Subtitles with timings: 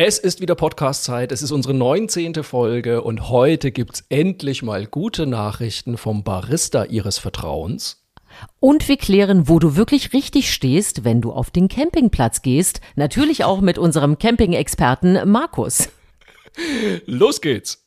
[0.00, 2.44] Es ist wieder Podcast-Zeit, es ist unsere 19.
[2.44, 8.04] Folge und heute gibt's endlich mal gute Nachrichten vom Barista Ihres Vertrauens.
[8.60, 12.80] Und wir klären, wo du wirklich richtig stehst, wenn du auf den Campingplatz gehst.
[12.94, 15.88] Natürlich auch mit unserem Camping-Experten Markus.
[17.06, 17.84] Los geht's!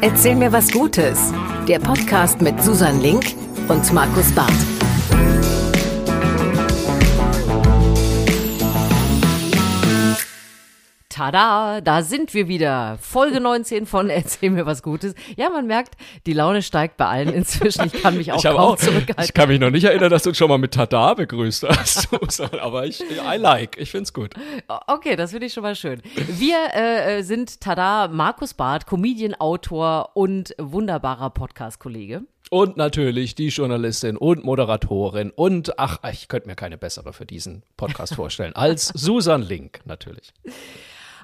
[0.00, 1.32] Erzähl mir was Gutes.
[1.66, 3.24] Der Podcast mit Susan Link
[3.66, 4.71] und Markus Barth.
[11.22, 12.98] Tada, da sind wir wieder.
[13.00, 15.14] Folge 19 von Erzähl mir was Gutes.
[15.36, 15.94] Ja, man merkt,
[16.26, 17.86] die Laune steigt bei allen inzwischen.
[17.86, 19.22] Ich kann mich auch Ich, kaum auch, zurückhalten.
[19.22, 22.08] ich kann mich noch nicht erinnern, dass du uns schon mal mit Tada begrüßt hast,
[22.20, 24.34] Susan, aber ich, I like, ich find's gut.
[24.88, 26.02] Okay, das finde ich schon mal schön.
[26.26, 32.22] Wir äh, äh, sind Tada, Markus Barth, Comedian, Autor und wunderbarer Podcast-Kollege.
[32.50, 37.62] Und natürlich die Journalistin und Moderatorin und ach, ich könnte mir keine bessere für diesen
[37.76, 40.32] Podcast vorstellen als Susan Link natürlich.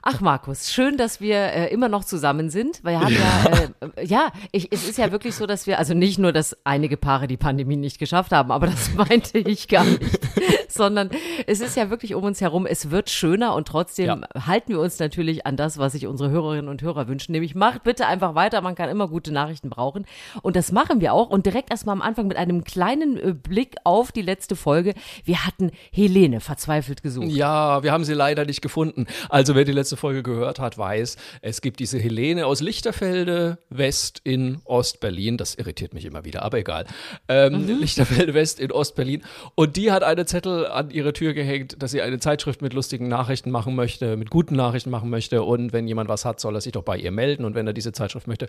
[0.02, 4.04] Ach Markus, schön, dass wir äh, immer noch zusammen sind, weil wir haben ja, äh,
[4.06, 7.26] ja, ich, es ist ja wirklich so, dass wir, also nicht nur, dass einige Paare
[7.26, 10.00] die Pandemie nicht geschafft haben, aber das meinte ich gar nicht,
[10.68, 11.10] sondern
[11.46, 14.46] es ist ja wirklich um uns herum, es wird schöner und trotzdem Ja.
[14.46, 17.82] halten wir uns natürlich an das, was sich unsere Hörerinnen und Hörer wünschen, nämlich macht
[17.82, 20.06] bitte einfach weiter, man kann immer gute Nachrichten brauchen
[20.42, 23.76] und das machen wir auch und direkt erstmal am Anfang mit einem kleinen äh, Blick
[23.84, 24.94] auf die letzte Folge.
[25.24, 27.28] Wir hatten Helene verzweifelt gesucht.
[27.28, 29.06] Ja, wir haben sie leider nicht gefunden.
[29.28, 34.20] Also wer die letzte Folge gehört hat, weiß, es gibt diese Helene aus Lichterfelde West
[34.24, 35.36] in Ostberlin.
[35.36, 36.86] Das irritiert mich immer wieder, aber egal.
[37.28, 39.22] Ähm, Lichterfelde West in Ostberlin.
[39.54, 43.08] Und die hat einen Zettel an ihre Tür gehängt, dass sie eine Zeitschrift mit lustigen
[43.08, 45.42] Nachrichten machen möchte, mit guten Nachrichten machen möchte.
[45.42, 47.44] Und wenn jemand was hat, soll er sich doch bei ihr melden.
[47.44, 48.48] Und wenn er diese Zeitschrift möchte.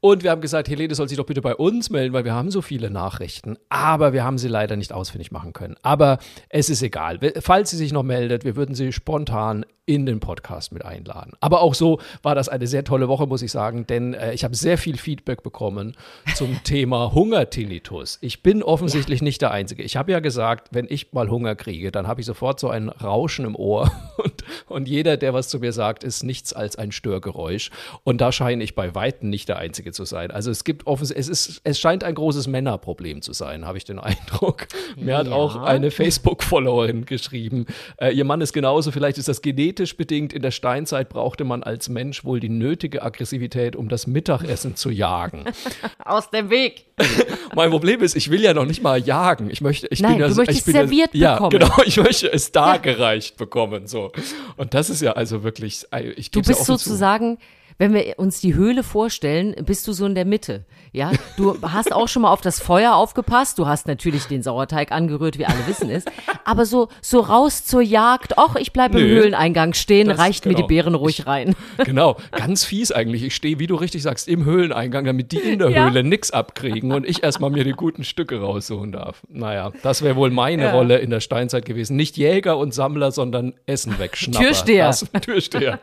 [0.00, 2.50] Und wir haben gesagt, Helene soll sich doch bitte bei uns melden, weil wir haben
[2.50, 3.56] so viele Nachrichten.
[3.68, 5.76] Aber wir haben sie leider nicht ausfindig machen können.
[5.82, 6.18] Aber
[6.48, 7.18] es ist egal.
[7.40, 11.32] Falls sie sich noch meldet, wir würden sie spontan in den Podcast mit einladen.
[11.40, 14.44] Aber auch so war das eine sehr tolle Woche, muss ich sagen, denn äh, ich
[14.44, 15.96] habe sehr viel Feedback bekommen
[16.34, 18.18] zum Thema Hungertinnitus.
[18.20, 19.82] Ich bin offensichtlich nicht der Einzige.
[19.82, 22.88] Ich habe ja gesagt, wenn ich mal Hunger kriege, dann habe ich sofort so ein
[22.88, 26.92] Rauschen im Ohr und, und jeder, der was zu mir sagt, ist nichts als ein
[26.92, 27.70] Störgeräusch.
[28.04, 30.30] Und da scheine ich bei Weitem nicht der Einzige zu sein.
[30.30, 33.84] Also es gibt offensichtlich, es ist, es scheint ein großes Männerproblem zu sein, habe ich
[33.84, 34.66] den Eindruck.
[34.96, 35.32] Mir hat Ja.
[35.34, 37.66] auch eine Facebook-Followerin geschrieben,
[38.00, 40.32] äh, ihr Mann ist genauso, vielleicht ist das genetisch bedingt.
[40.32, 44.88] In der Steinzeit brauchte man als Mensch wohl die nötige Aggressivität, um das Mittagessen zu
[44.90, 45.46] jagen.
[46.04, 46.84] Aus dem Weg.
[47.56, 49.50] mein Problem ist, ich will ja noch nicht mal jagen.
[49.50, 51.60] Ich möchte, ich Nein, bin ja, du möchtest ich bin serviert ja, bekommen.
[51.60, 53.88] Ja, genau, ich möchte es dargereicht bekommen.
[53.88, 54.12] So.
[54.56, 57.38] Und das ist ja also wirklich, ich Du geb's ja bist offen zu.
[57.80, 60.66] Wenn wir uns die Höhle vorstellen, bist du so in der Mitte.
[60.92, 63.58] Ja, du hast auch schon mal auf das Feuer aufgepasst.
[63.58, 66.04] Du hast natürlich den Sauerteig angerührt, wie alle wissen es.
[66.44, 68.36] Aber so, so raus zur Jagd.
[68.36, 70.66] Och, ich bleibe im Höhleneingang stehen, das- reicht mir genau.
[70.66, 71.54] die Beeren ruhig rein.
[71.84, 73.22] Genau, ganz fies eigentlich.
[73.22, 75.86] Ich stehe, wie du richtig sagst, im Höhleneingang, damit die in der Ja.
[75.88, 79.22] Höhle nix abkriegen und ich erstmal mir die guten Stücke raussuchen darf.
[79.28, 80.72] Naja, das wäre wohl meine Ja.
[80.72, 81.96] Rolle in der Steinzeit gewesen.
[81.96, 84.44] Nicht Jäger und Sammler, sondern Essen wegschnapper.
[84.44, 84.86] Türsteher.
[84.88, 85.78] Das, Türsteher.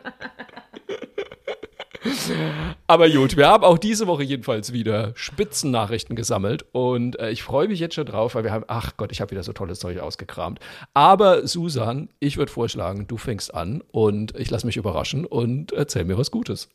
[2.86, 7.68] Aber gut, wir haben auch diese Woche jedenfalls wieder Spitzennachrichten gesammelt und äh, ich freue
[7.68, 9.98] mich jetzt schon drauf, weil wir haben, ach Gott, ich habe wieder so tolles Zeug
[9.98, 10.60] ausgekramt.
[10.94, 16.04] Aber Susan, ich würde vorschlagen, du fängst an und ich lasse mich überraschen und erzähl
[16.04, 16.68] mir was Gutes.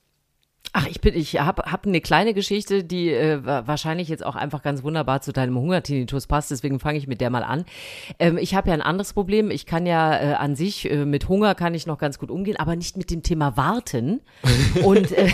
[0.75, 4.35] Ach, ich bin, ich habe hab eine kleine Geschichte, die äh, wa- wahrscheinlich jetzt auch
[4.35, 6.49] einfach ganz wunderbar zu deinem Hungertinnitus passt.
[6.49, 7.65] Deswegen fange ich mit der mal an.
[8.17, 9.51] Ähm, ich habe ja ein anderes Problem.
[9.51, 12.57] Ich kann ja äh, an sich äh, mit Hunger kann ich noch ganz gut umgehen,
[12.57, 14.21] aber nicht mit dem Thema Warten.
[14.83, 15.29] Und äh,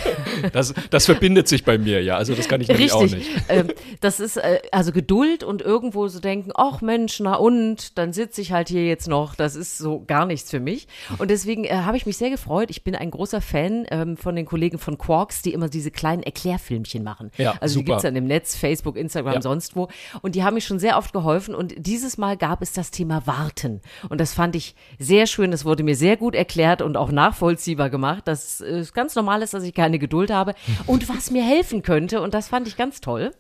[0.52, 2.18] Das, das verbindet sich bei mir, ja.
[2.18, 3.30] Also das kann ich nämlich auch nicht.
[3.48, 3.70] Ähm,
[4.02, 8.42] das ist äh, also Geduld und irgendwo so denken, ach Mensch, na und, dann sitze
[8.42, 9.36] ich halt hier jetzt noch.
[9.36, 10.88] Das ist so gar nichts für mich.
[11.18, 12.70] Und deswegen äh, habe ich mich sehr gefreut.
[12.72, 14.98] Ich bin ein großer Fan ähm, von den Kollegen von
[15.30, 17.32] Quarks, die immer diese kleinen Erklärfilmchen machen.
[17.38, 17.86] Ja, also die super.
[17.94, 19.42] gibt's dann im Netz, Facebook, Instagram, Ja.
[19.42, 19.88] sonst wo.
[20.22, 21.56] Und die haben mich schon sehr oft geholfen.
[21.56, 23.82] Und dieses Mal gab es das Thema Warten.
[24.10, 25.52] Und das fand ich sehr schön.
[25.52, 29.54] Das wurde mir sehr gut erklärt und auch nachvollziehbar gemacht, dass es ganz normal ist,
[29.54, 30.56] dass ich keine Geduld habe.
[30.88, 33.32] Und was mir helfen könnte, und das fand ich ganz toll.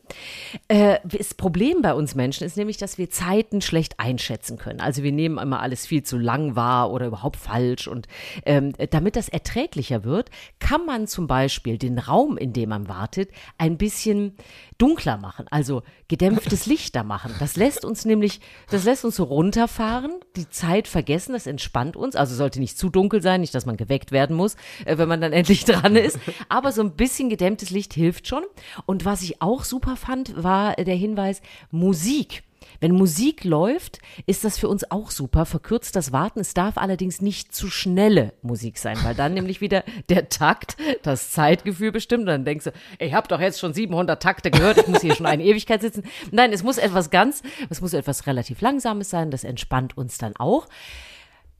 [0.67, 4.79] Äh, das Problem bei uns Menschen ist nämlich, dass wir Zeiten schlecht einschätzen können.
[4.79, 7.87] Also wir nehmen immer alles viel zu lang wahr oder überhaupt falsch.
[7.87, 8.07] Und
[8.45, 10.29] ähm, damit das erträglicher wird,
[10.59, 14.35] kann man zum Beispiel den Raum, in dem man wartet, ein bisschen
[14.77, 17.33] dunkler machen, also gedämpftes Licht da machen.
[17.39, 18.39] Das lässt uns nämlich,
[18.69, 22.15] das lässt uns so runterfahren, die Zeit vergessen, das entspannt uns.
[22.15, 24.55] Also sollte nicht zu dunkel sein, nicht, dass man geweckt werden muss,
[24.85, 26.19] äh, wenn man dann endlich dran ist.
[26.47, 28.43] Aber so ein bisschen gedämmtes Licht hilft schon.
[28.85, 31.41] Und was ich auch super fand, war der Hinweis,
[31.71, 32.43] Musik.
[32.79, 35.45] Wenn Musik läuft, ist das für uns auch super.
[35.45, 36.39] Verkürzt das Warten.
[36.39, 41.31] Es darf allerdings nicht zu schnelle Musik sein, weil dann nämlich wieder der Takt das
[41.31, 42.21] Zeitgefühl bestimmt.
[42.21, 45.15] Und dann denkst du, ich habe doch jetzt schon 700 Takte gehört, ich muss hier
[45.15, 46.03] schon eine Ewigkeit sitzen.
[46.31, 49.31] Nein, es muss etwas ganz, es muss etwas relativ Langsames sein.
[49.31, 50.67] Das entspannt uns dann auch.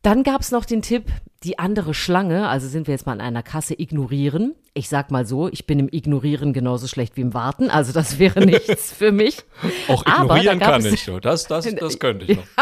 [0.01, 1.05] Dann gab es noch den Tipp,
[1.43, 4.55] die andere Schlange, also sind wir jetzt mal an einer Kasse, ignorieren.
[4.73, 8.19] Ich sag mal so, ich bin im Ignorieren genauso schlecht wie im Warten, also das
[8.19, 9.43] wäre nichts für mich.
[9.87, 12.45] Auch ignorieren kann ich so, das, das, das könnte ich noch.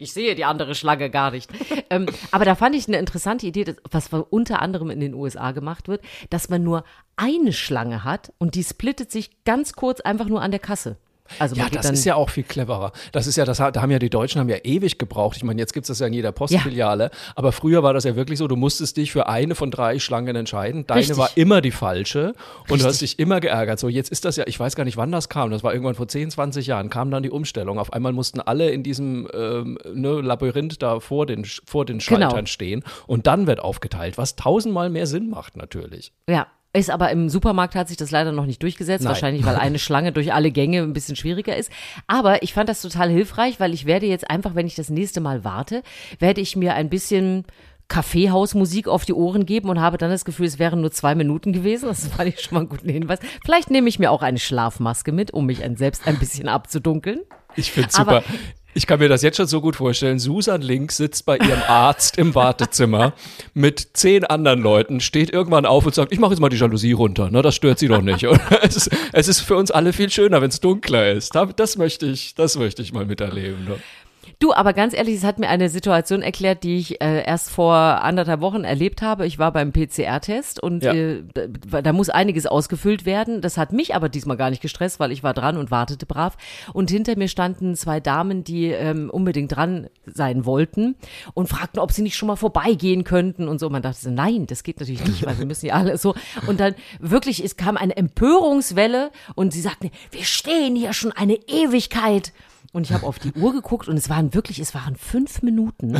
[0.00, 1.48] Ich sehe die andere Schlange gar nicht.
[1.90, 3.76] ähm, aber da fand ich eine interessante Idee, dass,
[4.12, 6.82] was unter anderem in den USA gemacht wird, dass man nur
[7.14, 10.96] eine Schlange hat und die splittet sich ganz kurz einfach nur an der Kasse.
[11.38, 12.92] Also ja, das ist ja auch viel cleverer.
[13.12, 15.36] Das ist ja, das, da haben ja die Deutschen haben ja ewig gebraucht.
[15.36, 17.04] Ich meine, jetzt gibt es das ja in jeder Postfiliale.
[17.04, 17.10] Ja.
[17.34, 20.36] Aber früher war das ja wirklich so, du musstest dich für eine von drei Schlangen
[20.36, 20.86] entscheiden.
[20.86, 21.16] Deine Richtig.
[21.16, 22.78] war immer die falsche und Richtig.
[22.80, 23.78] du hast dich immer geärgert.
[23.78, 25.50] So, jetzt ist das ja, ich weiß gar nicht, wann das kam.
[25.50, 27.78] Das war irgendwann vor 10, 20 Jahren, kam dann die Umstellung.
[27.78, 32.30] Auf einmal mussten alle in diesem ähm, ne, Labyrinth da vor den, vor den Schaltern
[32.30, 32.46] genau.
[32.46, 32.84] stehen.
[33.06, 36.12] Und dann wird aufgeteilt, was tausendmal mehr Sinn macht natürlich.
[36.28, 36.46] Ja,
[36.76, 39.10] ist aber im Supermarkt hat sich das leider noch nicht durchgesetzt, Nein.
[39.10, 41.70] wahrscheinlich weil eine Schlange durch alle Gänge ein bisschen schwieriger ist.
[42.06, 45.20] Aber ich fand das total hilfreich, weil ich werde jetzt einfach, wenn ich das nächste
[45.20, 45.82] Mal warte,
[46.18, 47.44] werde ich mir ein bisschen
[47.88, 51.52] Kaffeehausmusik auf die Ohren geben und habe dann das Gefühl, es wären nur zwei Minuten
[51.52, 51.86] gewesen.
[51.88, 53.20] Das fand ich schon mal einen guten Hinweis.
[53.44, 57.20] Vielleicht nehme ich mir auch eine Schlafmaske mit, um mich selbst ein bisschen abzudunkeln.
[57.54, 58.22] Ich finde super.
[58.76, 60.18] Ich kann mir das jetzt schon so gut vorstellen.
[60.18, 63.14] Susan Link sitzt bei ihrem Arzt im Wartezimmer
[63.54, 66.92] mit zehn anderen Leuten, steht irgendwann auf und sagt, ich mache jetzt mal die Jalousie
[66.92, 67.30] runter.
[67.30, 68.22] Ne, das stört sie doch nicht.
[68.62, 71.34] es, ist, es ist für uns alle viel schöner, wenn es dunkler ist.
[71.56, 73.64] Das möchte ich, das möchte ich mal miterleben.
[73.64, 73.76] Ne?
[74.38, 77.74] Du, aber ganz ehrlich, es hat mir eine Situation erklärt, die ich äh, erst vor
[77.74, 79.26] anderthalb Wochen erlebt habe.
[79.26, 80.92] Ich war beim PCR-Test und ja.
[80.92, 83.40] äh, da, da, muss einiges ausgefüllt werden.
[83.40, 86.36] Das hat mich aber diesmal gar nicht gestresst, weil ich war dran und wartete brav.
[86.74, 90.96] Und hinter mir standen zwei Damen, die ähm, unbedingt dran sein wollten
[91.32, 93.70] und fragten, ob sie nicht schon mal vorbeigehen könnten und so.
[93.70, 96.14] Man dachte nein, das geht natürlich nicht, weil wir müssen ja alle so.
[96.46, 101.38] Und dann wirklich, es kam eine Empörungswelle und sie sagten, wir stehen hier schon eine
[101.48, 102.34] Ewigkeit.
[102.72, 105.96] Und ich habe auf die Uhr geguckt und es waren wirklich, es waren fünf Minuten,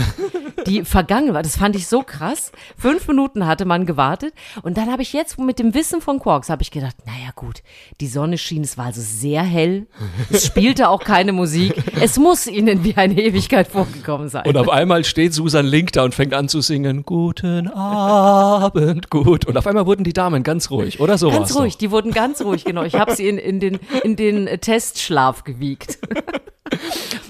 [0.67, 1.43] die vergangen waren.
[1.43, 2.53] Das fand ich so krass.
[2.77, 4.35] Fünf Minuten hatte man gewartet.
[4.63, 7.63] Und dann habe ich jetzt mit dem Wissen von Quarks, habe ich gedacht, naja gut,
[8.01, 9.87] die Sonne schien, es war also sehr hell.
[10.31, 11.75] Es spielte auch keine Musik.
[12.01, 14.47] Es muss ihnen wie eine Ewigkeit vorgekommen sein.
[14.47, 19.45] Und auf einmal steht Susan Link da und fängt an zu singen, guten Abend, gut.
[19.47, 21.79] Und auf einmal wurden die Damen ganz ruhig, oder so Ganz ruhig, doch.
[21.79, 22.83] die wurden ganz ruhig, genau.
[22.83, 25.99] Ich habe sie in, in, den, in den Testschlaf gewiegt.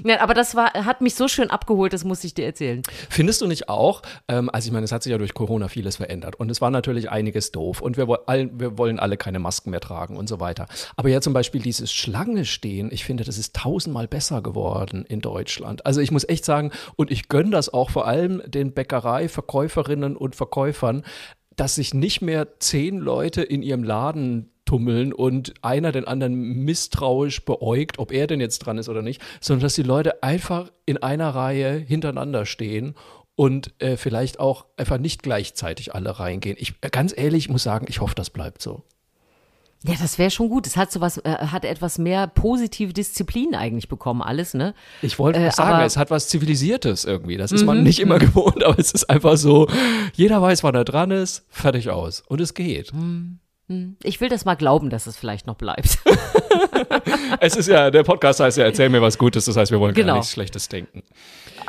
[0.09, 2.83] Ja, aber das war, hat mich so schön abgeholt, das muss ich dir erzählen.
[3.11, 5.97] Findest du nicht auch, ähm, also ich meine, es hat sich ja durch Corona vieles
[5.97, 9.81] verändert und es war natürlich einiges doof und wir, wir wollen alle keine Masken mehr
[9.81, 10.67] tragen und so weiter.
[10.97, 15.21] Aber ja zum Beispiel dieses Schlange stehen, ich finde, das ist tausendmal besser geworden in
[15.21, 15.85] Deutschland.
[15.87, 20.37] Also ich muss echt sagen, und ich gönne das auch vor allem den Bäckereiverkäuferinnen und
[20.37, 21.05] Verkäufern,
[21.57, 27.45] dass sich nicht mehr zehn Leute in ihrem Laden tummeln und einer den anderen misstrauisch
[27.45, 30.99] beäugt, ob er denn jetzt dran ist oder nicht, sondern dass die Leute einfach in
[30.99, 32.95] einer Reihe hintereinander stehen
[33.37, 36.57] und äh, vielleicht auch einfach nicht gleichzeitig alle reingehen.
[36.59, 38.83] Ich ganz ehrlich muss sagen, ich hoffe, das bleibt so.
[39.85, 40.67] Ja, das wäre schon gut.
[40.67, 44.75] Es hat sowas, äh, hat etwas mehr positive Disziplin eigentlich bekommen, alles, ne?
[45.03, 47.37] Ich wollte äh, sagen, es hat was Zivilisiertes irgendwie.
[47.37, 48.21] Das ist man mhm, nicht immer mhm.
[48.21, 49.69] gewohnt, aber es ist einfach so,
[50.15, 52.23] jeder weiß, wann er dran ist, fertig aus.
[52.27, 52.93] Und es geht.
[52.93, 53.39] Mhm.
[53.69, 53.97] Hm.
[54.03, 55.99] Ich will das mal glauben, dass es vielleicht noch bleibt.
[57.41, 59.95] es ist ja, der Podcast heißt ja, erzähl mir was Gutes, das heißt, wir wollen
[59.95, 60.09] genau.
[60.09, 61.03] gar nichts Schlechtes denken.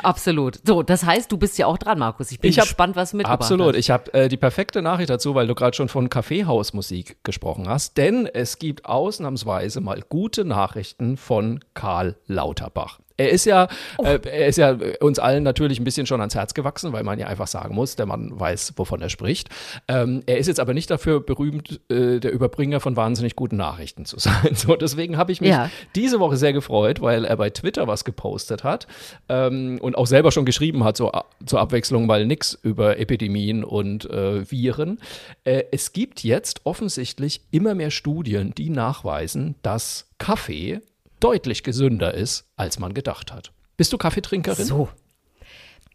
[0.02, 0.60] Absolut.
[0.64, 2.30] So, das heißt, du bist ja auch dran, Markus.
[2.30, 3.74] Ich bin ich hab, gespannt, was mit Absolut.
[3.74, 3.80] Hast.
[3.80, 7.96] Ich habe äh, die perfekte Nachricht dazu, weil du gerade schon von Kaffeehausmusik gesprochen hast.
[7.96, 13.00] Denn es gibt ausnahmsweise mal gute Nachrichten von Karl Lauterbach.
[13.18, 14.04] Er ist ja, oh.
[14.04, 17.18] äh, er ist ja uns allen natürlich ein bisschen schon ans Herz gewachsen, weil man
[17.18, 19.48] ja einfach sagen muss, der Mann weiß, wovon er spricht.
[19.88, 24.04] Ähm, er ist jetzt aber nicht dafür berühmt, äh, der Überbringer von wahnsinnig guten Nachrichten
[24.04, 24.54] zu sein.
[24.54, 25.68] So, deswegen habe ich mich ja.
[25.96, 28.86] diese Woche sehr gefreut, weil er bei Twitter was gepostet hat
[29.28, 31.10] ähm, und auch selber schon geschrieben hat, so
[31.44, 35.00] zur Abwechslung mal nichts über Epidemien und äh, Viren.
[35.42, 40.80] Äh, es gibt jetzt offensichtlich immer mehr Studien, die nachweisen, dass Kaffee
[41.20, 43.52] deutlich gesünder ist, als man gedacht hat.
[43.76, 44.66] Bist du Kaffeetrinkerin?
[44.66, 44.88] So.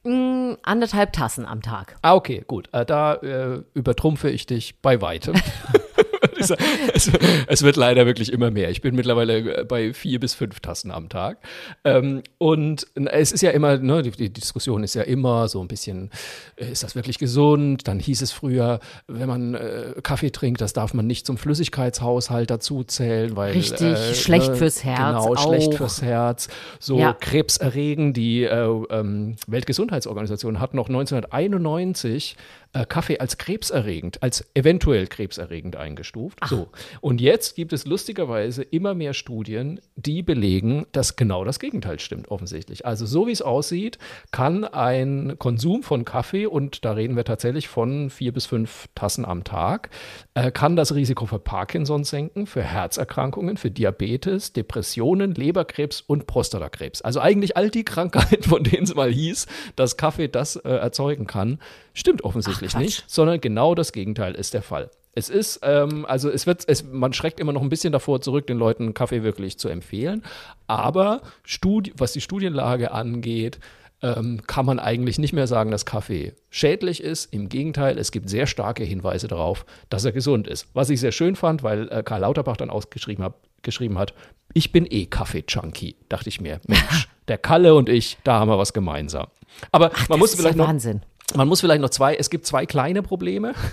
[0.03, 1.98] Mm, anderthalb Tassen am Tag.
[2.01, 2.70] Ah, okay, gut.
[2.74, 5.36] Äh, da äh, übertrumpfe ich dich bei weitem.
[6.50, 6.53] es,
[6.93, 7.12] es,
[7.47, 8.69] es, wird leider wirklich immer mehr.
[8.69, 11.38] Ich bin mittlerweile bei vier bis fünf Tassen am Tag.
[11.83, 15.67] Ähm, und es ist ja immer, ne, die, die, Diskussion ist ja immer so ein
[15.67, 16.09] bisschen,
[16.55, 17.88] äh, ist das wirklich gesund?
[17.88, 22.50] Dann hieß es früher, wenn man äh, Kaffee trinkt, das darf man nicht zum Flüssigkeitshaushalt
[22.50, 25.23] dazu zählen, weil richtig äh, schlecht ne, fürs Herz.
[25.23, 25.47] Genau, auch.
[25.47, 26.47] schlecht fürs Herz.
[26.79, 27.13] So ja.
[27.13, 28.17] krebserregend.
[28.17, 32.35] Die äh, ähm, Weltgesundheitsorganisation hat noch 1991
[32.74, 36.39] äh, Kaffee als krebserregend, als eventuell krebserregend eingestuft.
[36.42, 36.50] Ach.
[36.50, 36.70] So.
[37.01, 42.30] Und jetzt gibt es lustigerweise immer mehr Studien, die belegen, dass genau das Gegenteil stimmt,
[42.30, 42.86] offensichtlich.
[42.86, 43.98] Also so wie es aussieht,
[44.32, 49.25] kann ein Konsum von Kaffee, und da reden wir tatsächlich von vier bis fünf Tassen
[49.25, 49.89] am Tag,
[50.34, 57.01] äh, kann das Risiko für Parkinson senken, für Herzerkrankungen, für Diabetes, Depressionen, Leberkrebs und Prostatakrebs.
[57.01, 61.27] Also eigentlich all die Krankheiten, von denen es mal hieß, dass Kaffee das äh, erzeugen
[61.27, 61.60] kann,
[61.93, 64.89] stimmt offensichtlich Ach, nicht, sondern genau das Gegenteil ist der Fall.
[65.15, 68.47] Es ist, ähm, also es wird, es, man schreckt immer noch ein bisschen davor zurück,
[68.47, 70.23] den Leuten Kaffee wirklich zu empfehlen.
[70.65, 73.59] Aber Studi was die Studienlage angeht,
[74.03, 77.31] ähm, kann man eigentlich nicht mehr sagen, dass Kaffee schädlich ist.
[77.33, 80.67] Im Gegenteil, es gibt sehr starke Hinweise darauf, dass er gesund ist.
[80.73, 84.13] Was ich sehr schön fand, weil äh, Karl Lauterbach dann ausgeschrieben hat, geschrieben hat,
[84.53, 86.59] ich bin eh Kaffee-Junkie, dachte ich mir.
[86.67, 89.27] Mensch, der Kalle und ich, da haben wir was gemeinsam.
[89.71, 91.01] Aber Ach, man muss vielleicht ja noch, Wahnsinn.
[91.35, 93.53] Man muss vielleicht noch zwei, es gibt zwei kleine Probleme.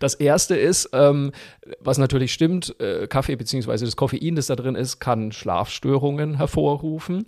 [0.00, 1.32] Das erste ist, ähm,
[1.80, 3.84] was natürlich stimmt, äh, Kaffee bzw.
[3.84, 7.26] das Koffein, das da drin ist, kann Schlafstörungen hervorrufen.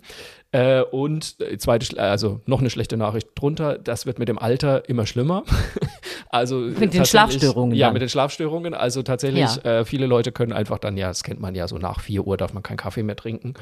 [0.53, 4.89] Äh, und äh, zweite, also noch eine schlechte Nachricht drunter, das wird mit dem Alter
[4.89, 5.45] immer schlimmer.
[6.31, 7.77] also mit den Schlafstörungen.
[7.77, 7.95] Ja, dann.
[7.95, 8.75] mit den Schlafstörungen.
[8.75, 9.81] Also tatsächlich, ja.
[9.81, 12.37] äh, viele Leute können einfach dann, ja, das kennt man ja so nach 4 Uhr
[12.37, 13.55] darf man keinen Kaffee mehr trinken.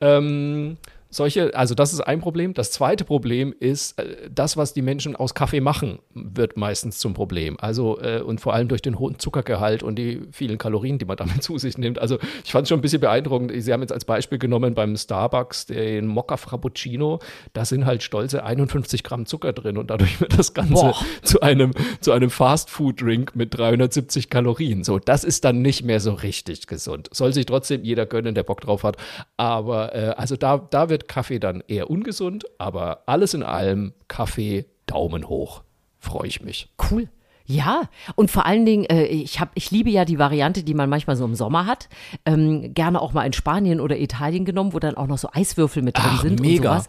[0.00, 0.76] Ähm,
[1.10, 2.54] solche, also das ist ein Problem.
[2.54, 7.14] Das zweite Problem ist, äh, das, was die Menschen aus Kaffee machen, wird meistens zum
[7.14, 7.56] Problem.
[7.60, 11.16] Also äh, und vor allem durch den hohen Zuckergehalt und die vielen Kalorien, die man
[11.16, 11.98] damit zu sich nimmt.
[11.98, 13.52] Also ich fand es schon ein bisschen beeindruckend.
[13.56, 17.20] Sie haben jetzt als Beispiel genommen beim Starbucks den Mokka Frappuccino.
[17.52, 20.96] Da sind halt stolze 51 Gramm Zucker drin und dadurch wird das Ganze Boah.
[21.22, 24.84] zu einem, zu einem Fast-Food-Drink mit 370 Kalorien.
[24.84, 27.08] So, das ist dann nicht mehr so richtig gesund.
[27.12, 28.96] Soll sich trotzdem jeder gönnen, der Bock drauf hat.
[29.36, 34.66] Aber äh, also da, da wird Kaffee dann eher ungesund, aber alles in allem Kaffee
[34.86, 35.62] Daumen hoch.
[35.98, 36.68] Freue ich mich.
[36.90, 37.08] Cool.
[37.50, 40.88] Ja, und vor allen Dingen, äh, ich, hab, ich liebe ja die Variante, die man
[40.88, 41.88] manchmal so im Sommer hat.
[42.24, 45.82] Ähm, gerne auch mal in Spanien oder Italien genommen, wo dann auch noch so Eiswürfel
[45.82, 46.70] mit drin Ach, sind mega.
[46.70, 46.88] und sowas.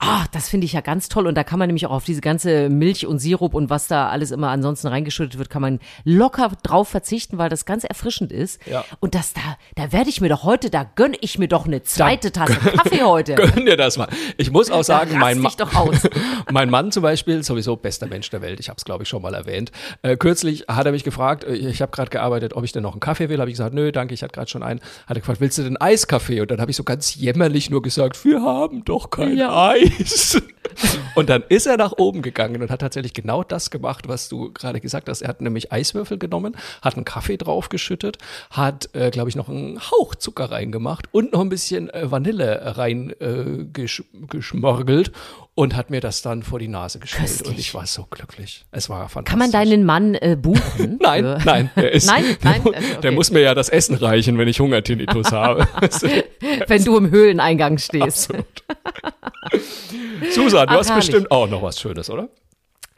[0.00, 1.26] Ah, das finde ich ja ganz toll.
[1.26, 4.08] Und da kann man nämlich auch auf diese ganze Milch und Sirup und was da
[4.08, 8.64] alles immer ansonsten reingeschüttet wird, kann man locker drauf verzichten, weil das ganz erfrischend ist.
[8.66, 8.84] Ja.
[9.00, 9.40] Und das da,
[9.74, 12.60] da werde ich mir doch heute, da gönne ich mir doch eine zweite da, Tasse
[12.60, 13.34] Kaffee heute.
[13.34, 14.08] Gönn dir das mal.
[14.36, 15.50] Ich muss auch sagen, mein, Ma
[16.52, 19.20] mein Mann zum Beispiel, sowieso bester Mensch der Welt, ich habe es glaube ich schon
[19.20, 19.72] mal erwähnt.
[20.02, 22.92] Äh, kürzlich hat er mich gefragt, äh, ich habe gerade gearbeitet, ob ich denn noch
[22.92, 23.40] einen Kaffee will.
[23.40, 24.78] Habe ich gesagt, nö, danke, ich hatte gerade schon einen.
[25.08, 26.40] Hat er gefragt, willst du denn Eiskaffee?
[26.40, 29.70] Und dann habe ich so ganz jämmerlich nur gesagt, wir haben doch kein ja.
[29.70, 29.87] Eis.
[30.00, 30.40] Eis.
[31.14, 34.52] Und dann ist er nach oben gegangen und hat tatsächlich genau das gemacht, was du
[34.52, 35.22] gerade gesagt hast.
[35.22, 38.18] Er hat nämlich Eiswürfel genommen, hat einen Kaffee draufgeschüttet,
[38.50, 42.76] hat, äh, glaube ich, noch einen Hauch Zucker reingemacht und noch ein bisschen äh, Vanille
[42.76, 45.12] reingeschmörgelt äh,
[45.54, 47.26] und hat mir das dann vor die Nase gestellt.
[47.26, 47.48] Köstlich.
[47.48, 48.64] Und ich war so glücklich.
[48.70, 49.30] Es war fantastisch.
[49.30, 50.98] Kann man deinen Mann äh, buchen?
[51.02, 53.00] nein, nein, der ist, nein, nein, der, okay.
[53.02, 55.66] der muss mir ja das Essen reichen, wenn ich Hungertinnitus habe.
[56.68, 58.30] wenn du im Höhleneingang stehst.
[58.30, 58.46] Absolut.
[60.30, 61.06] Susan, du Ach, hast herrlich.
[61.06, 62.28] bestimmt auch noch was Schönes, oder?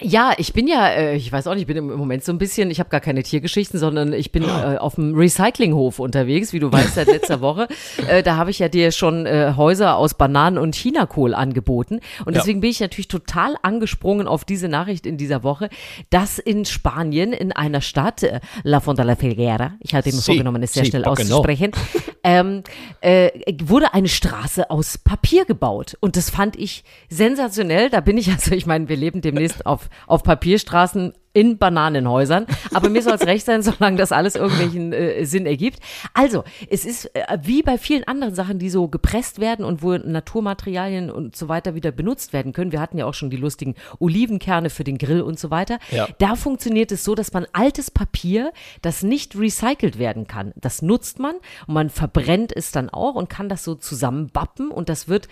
[0.02, 2.38] Ja, ich bin ja, äh, ich weiß auch nicht, ich bin im Moment so ein
[2.38, 6.58] bisschen, ich habe gar keine Tiergeschichten, sondern ich bin äh, auf dem Recyclinghof unterwegs, wie
[6.58, 7.68] du weißt, seit letzter Woche.
[8.08, 12.00] Äh, da habe ich ja dir schon äh, Häuser aus Bananen und Chinakohl angeboten.
[12.24, 12.62] Und deswegen ja.
[12.62, 15.68] bin ich natürlich total angesprungen auf diese Nachricht in dieser Woche,
[16.08, 20.32] dass in Spanien, in einer Stadt, äh, La Fonda la Figuera, ich hatte mir sí,
[20.32, 21.72] vorgenommen, es sehr sí, schnell auszusprechen,
[22.24, 22.62] ähm,
[23.00, 23.30] äh,
[23.62, 25.96] wurde eine Straße aus Papier gebaut.
[26.00, 27.90] Und das fand ich sensationell.
[27.90, 32.46] Da bin ich, also ich meine, wir leben demnächst auf auf Papierstraßen in Bananenhäusern.
[32.74, 35.80] Aber mir soll es recht sein, solange das alles irgendwelchen äh, Sinn ergibt.
[36.12, 39.96] Also, es ist äh, wie bei vielen anderen Sachen, die so gepresst werden und wo
[39.96, 42.72] Naturmaterialien und so weiter wieder benutzt werden können.
[42.72, 45.78] Wir hatten ja auch schon die lustigen Olivenkerne für den Grill und so weiter.
[45.90, 46.08] Ja.
[46.18, 51.18] Da funktioniert es so, dass man altes Papier, das nicht recycelt werden kann, das nutzt
[51.18, 55.28] man und man verbrennt es dann auch und kann das so zusammenbappen und das wird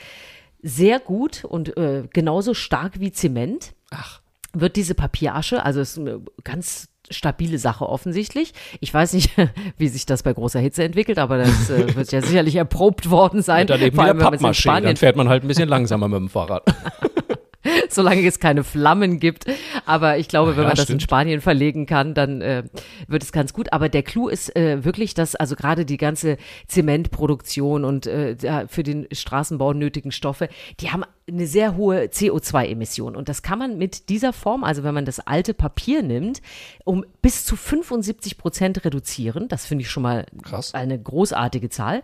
[0.60, 3.74] sehr gut und äh, genauso stark wie Zement.
[3.90, 4.17] Ach
[4.52, 8.52] wird diese Papierasche, also ist eine ganz stabile Sache offensichtlich.
[8.80, 9.30] Ich weiß nicht,
[9.76, 13.42] wie sich das bei großer Hitze entwickelt, aber das äh, wird ja sicherlich erprobt worden
[13.42, 13.62] sein.
[13.62, 16.28] Und dann eben vor allem, Pappmaschine, dann fährt man halt ein bisschen langsamer mit dem
[16.28, 16.64] Fahrrad.
[17.88, 19.46] solange es keine Flammen gibt.
[19.86, 20.96] Aber ich glaube, wenn Ja, man das stimmt.
[20.96, 22.64] in Spanien verlegen kann, dann äh,
[23.06, 23.72] wird es ganz gut.
[23.72, 28.36] Aber der Clou ist äh, wirklich, dass also gerade die ganze Zementproduktion und äh,
[28.68, 30.48] für den Straßenbau nötigen Stoffe,
[30.80, 33.14] die haben eine sehr hohe CO2-Emission.
[33.14, 36.40] Und das kann man mit dieser Form, also wenn man das alte Papier nimmt,
[36.84, 39.48] um bis zu 75 Prozent reduzieren.
[39.48, 40.72] Das finde ich schon mal Krass.
[40.74, 42.02] eine großartige Zahl.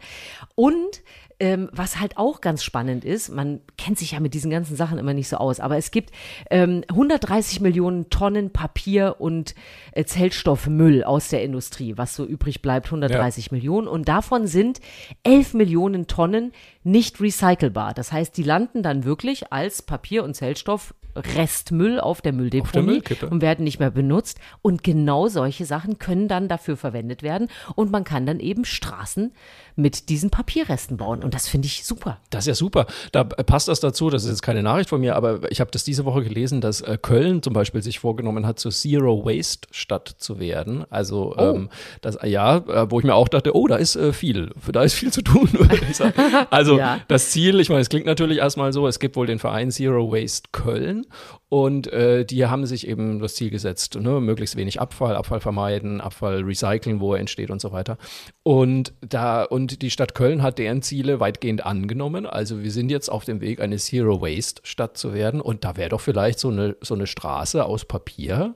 [0.55, 1.03] Und
[1.45, 4.97] ähm, was halt auch ganz spannend ist, man kennt sich ja mit diesen ganzen Sachen
[4.97, 6.11] immer nicht so aus, aber es gibt
[6.51, 9.55] ähm, 130 Millionen Tonnen Papier und
[9.93, 13.89] äh, Zellstoffmüll aus der Industrie, was so übrig bleibt, 130 Millionen.
[13.89, 14.81] Und davon sind
[15.23, 17.93] 11 Millionen Tonnen nicht recycelbar.
[17.93, 23.29] Das heißt, die landen dann wirklich als Papier und Zellstoff Restmüll auf der Mülldeponie Müllkippe.
[23.29, 24.39] und werden nicht mehr benutzt.
[24.63, 27.49] Und genau solche Sachen können dann dafür verwendet werden.
[27.75, 29.33] Und man kann dann eben Straßen
[29.77, 31.23] mit diesen Papierresten bauen.
[31.25, 32.19] Und das finde ich super.
[32.31, 32.87] Das ist ja super.
[33.13, 35.85] Da passt das dazu, das ist jetzt keine Nachricht von mir, aber ich habe das
[35.85, 40.09] diese Woche gelesen, dass äh, Köln zum Beispiel sich vorgenommen hat, zur Zero Waste Stadt
[40.19, 40.85] zu werden.
[40.91, 41.71] Also ähm,
[42.03, 44.95] das ja, äh, wo ich mir auch dachte, oh, da ist äh, viel, da ist
[44.95, 45.49] viel zu tun.
[46.51, 47.01] also Ja.
[47.09, 50.11] das Ziel, ich meine, es klingt natürlich erstmal so, es gibt wohl den Verein Zero
[50.11, 51.04] Waste Köln
[51.49, 56.01] und äh, die haben sich eben das Ziel gesetzt, ne, möglichst wenig Abfall, Abfall vermeiden,
[56.01, 57.97] Abfall recyceln, wo er entsteht und so weiter.
[58.43, 62.27] Und da und die Stadt Köln hat deren Ziele weitgehend angenommen.
[62.27, 65.41] Also wir sind jetzt auf dem Weg, eine Zero Waste Stadt zu werden.
[65.41, 68.55] Und da wäre doch vielleicht so eine so eine Straße aus Papier.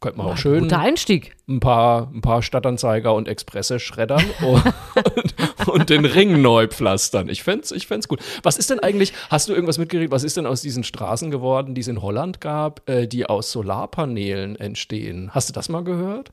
[0.00, 1.36] Könnte man auch schön Guter Einstieg.
[1.46, 7.28] ein paar, ein paar Stadtanzeiger und Expresse schreddern und, und den Ring neu pflastern.
[7.28, 8.20] Ich fänd's, ich fänd's gut.
[8.42, 11.74] Was ist denn eigentlich, hast du irgendwas mitgekriegt, was ist denn aus diesen Straßen geworden,
[11.74, 15.30] die es in Holland gab, äh, die aus Solarpanelen entstehen?
[15.34, 16.32] Hast du das mal gehört?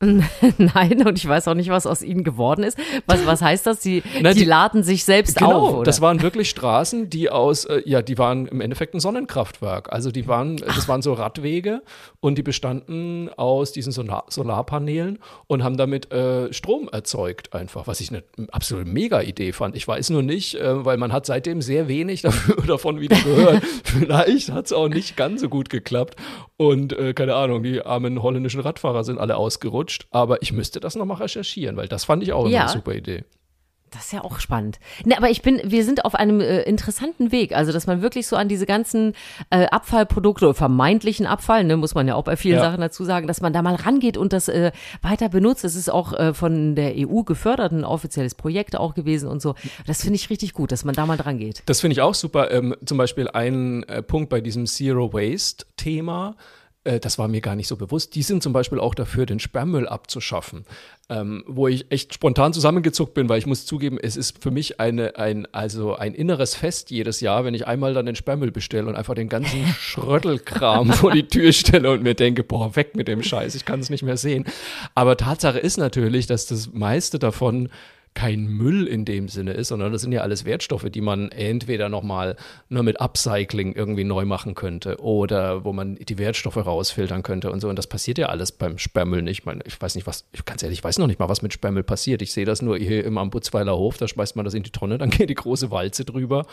[0.58, 2.78] Nein, und ich weiß auch nicht, was aus ihnen geworden ist.
[3.06, 3.82] Was, was heißt das?
[3.82, 5.82] Sie, Na, die, die- laden sich selbst auf, oder?
[5.82, 9.92] das waren wirklich Straßen, die aus, äh, ja, die waren im Endeffekt ein Sonnenkraftwerk.
[9.92, 11.82] Also die waren, das waren so Radwege
[12.20, 18.00] und die bestanden aus diesen Solar Solarpanelen und haben damit äh, Strom erzeugt einfach, was
[18.00, 19.74] ich eine absolute Mega-Idee fand.
[19.74, 22.22] Ich weiß nur nicht, äh, weil man hat seitdem sehr wenig
[22.68, 23.64] davon wieder gehört.
[23.82, 26.14] Vielleicht hat es auch nicht ganz so gut geklappt
[26.56, 30.94] und äh, keine Ahnung, die armen holländischen Radfahrer sind alle ausgerutscht, aber ich müsste das
[30.96, 32.62] nochmal recherchieren, weil das fand ich auch Ja.
[32.62, 33.24] eine super Idee.
[33.90, 34.78] Das ist ja auch spannend.
[35.06, 37.56] Ne, aber ich bin, wir sind auf einem äh, interessanten Weg.
[37.56, 39.14] Also, dass man wirklich so an diese ganzen
[39.48, 42.64] äh, Abfallprodukte oder vermeintlichen Abfall, ne, muss man ja auch bei vielen Ja.
[42.64, 45.64] Sachen dazu sagen, dass man da mal rangeht und das äh, weiter benutzt.
[45.64, 49.54] Es ist auch äh, von der EU gefördert, ein offizielles Projekt auch gewesen und so.
[49.86, 51.62] Das finde ich richtig gut, dass man da mal dran geht.
[51.64, 52.50] Das finde ich auch super.
[52.50, 56.36] Ähm, zum Beispiel ein äh, Punkt bei diesem Zero Waste Thema.
[56.84, 58.14] Äh, Das war mir gar nicht so bewusst.
[58.14, 60.64] Die sind zum Beispiel auch dafür, den Sperrmüll abzuschaffen.
[61.10, 64.78] Ähm, wo ich echt spontan zusammengezuckt bin, weil ich muss zugeben, es ist für mich
[64.78, 68.86] eine, ein, also ein inneres Fest jedes Jahr, wenn ich einmal dann den Sperrmüll bestelle
[68.86, 73.08] und einfach den ganzen Schröttelkram vor die Tür stelle und mir denke, boah, weg mit
[73.08, 74.44] dem Scheiß, ich kann es nicht mehr sehen.
[74.94, 77.70] Aber Tatsache ist natürlich, dass das meiste davon
[78.18, 81.88] kein Müll in dem Sinne ist, sondern das sind ja alles Wertstoffe, die man entweder
[81.88, 82.34] nochmal
[82.68, 87.60] nur mit Upcycling irgendwie neu machen könnte oder wo man die Wertstoffe rausfiltern könnte und
[87.60, 87.68] so.
[87.68, 89.38] Und das passiert ja alles beim Sperrmüll nicht.
[89.38, 91.42] Ich, meine, ich weiß nicht, was, ich, ganz ehrlich, ich weiß noch nicht mal, was
[91.42, 92.20] mit Sperrmüll passiert.
[92.20, 94.98] Ich sehe das nur hier im Ambutzweiler Hof, da schmeißt man das in die Tonne,
[94.98, 96.44] dann geht die große Walze drüber.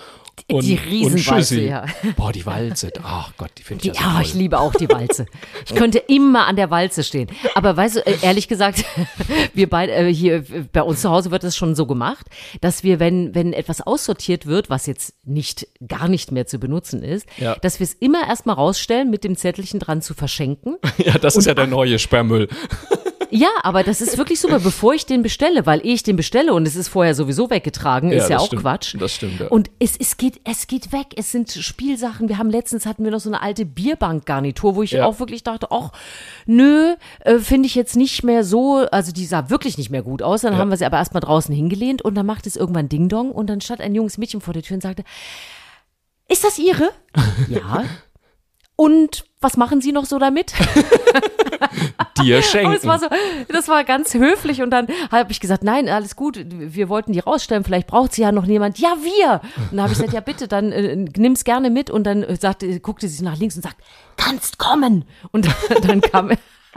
[0.52, 1.86] Und, Die Riesenwalze, ja.
[2.16, 4.22] Boah, die Walze, ach Gott, die finde Die, ich ja so ja, toll.
[4.22, 5.26] ich liebe auch die Walze.
[5.66, 7.28] Ich könnte immer an der Walze stehen.
[7.56, 8.86] Aber weißt du, äh, ehrlich gesagt,
[9.56, 12.28] wir beide, äh, hier äh, bei uns zu Hause wird das schon so gemacht,
[12.62, 17.04] dass wir, wenn, wenn etwas aussortiert wird, was jetzt nicht, gar nicht mehr zu benutzen
[17.04, 17.56] ist, Ja.
[17.56, 20.78] dass wir es immer erstmal rausstellen, mit dem Zettelchen dran zu verschenken.
[21.06, 22.48] Ja, das ist ja der neue Sperrmüll.
[23.32, 26.54] Ja, aber das ist wirklich super, bevor ich den bestelle, weil ehe ich den bestelle
[26.54, 28.62] und es ist vorher sowieso weggetragen, Ja, ist ja auch stimmt.
[28.62, 28.96] Quatsch.
[29.00, 29.48] Das stimmt, ja.
[29.48, 31.08] Und es, es, geht, es geht weg.
[31.16, 32.30] Es sind Spielsachen.
[32.30, 35.06] Wir haben letztens hatten wir noch so eine alte Bierbankgarnitur, wo ich Ja.
[35.06, 35.92] auch wirklich dachte, ach,
[36.46, 40.22] nö, äh, finde ich jetzt nicht mehr so, also die sah wirklich nicht mehr gut
[40.22, 40.42] aus.
[40.42, 43.32] Dann haben wir sie aber erstmal draußen hingelehnt und dann macht es irgendwann Ding Dong
[43.32, 45.04] und dann stand ein junges Mädchen vor der Tür und sagte,
[46.28, 46.90] ist das Ihre?
[47.50, 47.84] ja.
[48.76, 50.54] Und was machen Sie noch so damit?
[52.22, 52.74] Dir Und schenken.
[52.74, 53.08] es war so,
[53.50, 57.20] das war ganz höflich und dann habe ich gesagt, nein, alles gut, wir wollten die
[57.20, 58.80] rausstellen, vielleicht braucht sie ja noch jemand.
[58.80, 59.42] Ja, wir.
[59.58, 62.36] Und dann habe ich gesagt, ja bitte, dann äh, nimm's gerne mit und dann äh,
[62.36, 63.78] sagte, guckte sie nach links und sagt,
[64.18, 65.06] kannst kommen.
[65.32, 65.48] Und
[65.88, 66.32] dann kam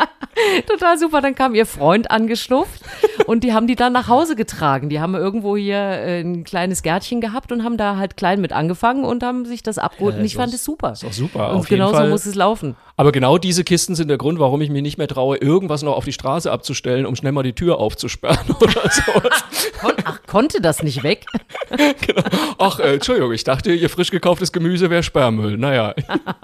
[0.67, 2.83] Total super, dann kam ihr Freund angeschlupft
[3.27, 4.88] und die haben die dann nach Hause getragen.
[4.88, 8.53] Die haben irgendwo hier äh, ein kleines Gärtchen gehabt und haben da halt klein mit
[8.53, 10.14] angefangen und haben sich das abgeholt.
[10.14, 10.93] Ja, und ich fand es super.
[10.93, 12.77] ist doch super, Und auf genau so muss es laufen.
[12.99, 15.95] Aber genau diese Kisten sind der Grund, warum ich mich nicht mehr traue, irgendwas noch
[15.95, 19.45] auf die Straße abzustellen, um schnell mal die Tür aufzusperren oder sowas.
[19.81, 21.25] Kon Ach, konnte das nicht weg?
[22.59, 25.57] Ach, äh, Entschuldigung, ich dachte, ihr frisch gekauftes Gemüse wäre Sperrmüll.
[25.57, 25.95] Naja,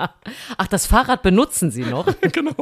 [0.57, 2.07] Ach, das Fahrrad benutzen Sie noch?
[2.21, 2.55] genau.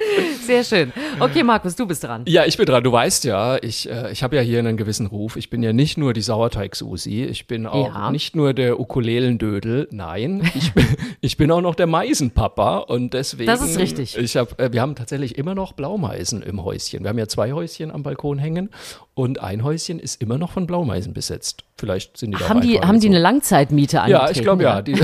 [0.46, 0.92] Sehr schön.
[1.18, 2.22] Okay, Markus, du bist dran.
[2.26, 2.82] Ja, ich bin dran.
[2.82, 5.36] Du weißt ja, ich, äh, ich habe ja hier einen gewissen Ruf.
[5.36, 8.10] Ich bin ja nicht nur die Sauerteig-Susi, ich bin auch Ja.
[8.10, 9.88] nicht nur der Ukulelendödel.
[9.90, 10.86] Nein, ich bin,
[11.20, 13.46] ich bin auch noch der Meisenpapa und deswegen.
[13.46, 14.16] Das ist richtig.
[14.16, 17.02] Ich hab, äh, wir haben tatsächlich immer noch Blaumeisen im Häuschen.
[17.02, 18.70] Wir haben ja zwei Häuschen am Balkon hängen
[19.14, 21.64] und ein Häuschen ist immer noch von Blaumeisen besetzt.
[21.76, 23.12] Vielleicht sind die da Haben die, haben die so.
[23.12, 24.26] eine Langzeitmiete angetreten?
[24.26, 24.82] Ja, ich glaube ja.
[24.82, 24.94] Die,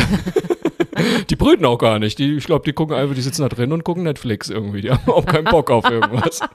[1.30, 2.18] die brüten auch gar nicht.
[2.18, 4.80] Die, ich glaube, die gucken einfach, die sitzen da drin und gucken Netflix irgendwie.
[4.80, 6.40] Die haben auch keinen Bock auf irgendwas.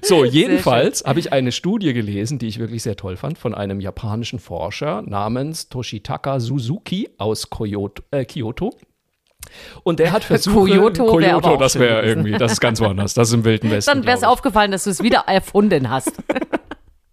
[0.00, 3.80] So, jedenfalls habe ich eine Studie gelesen, die ich wirklich sehr toll fand, von einem
[3.80, 8.00] japanischen Forscher namens Toshitaka Suzuki aus Kyoto.
[8.12, 8.76] Äh, Kyoto.
[9.82, 10.70] Und der hat Versuche.
[10.70, 13.14] Kyoto wär aber auch das wäre irgendwie, das ist ganz woanders.
[13.14, 13.90] Das ist im Wilden Westen.
[13.90, 16.12] Dann wäre es aufgefallen, dass du es wieder erfunden hast.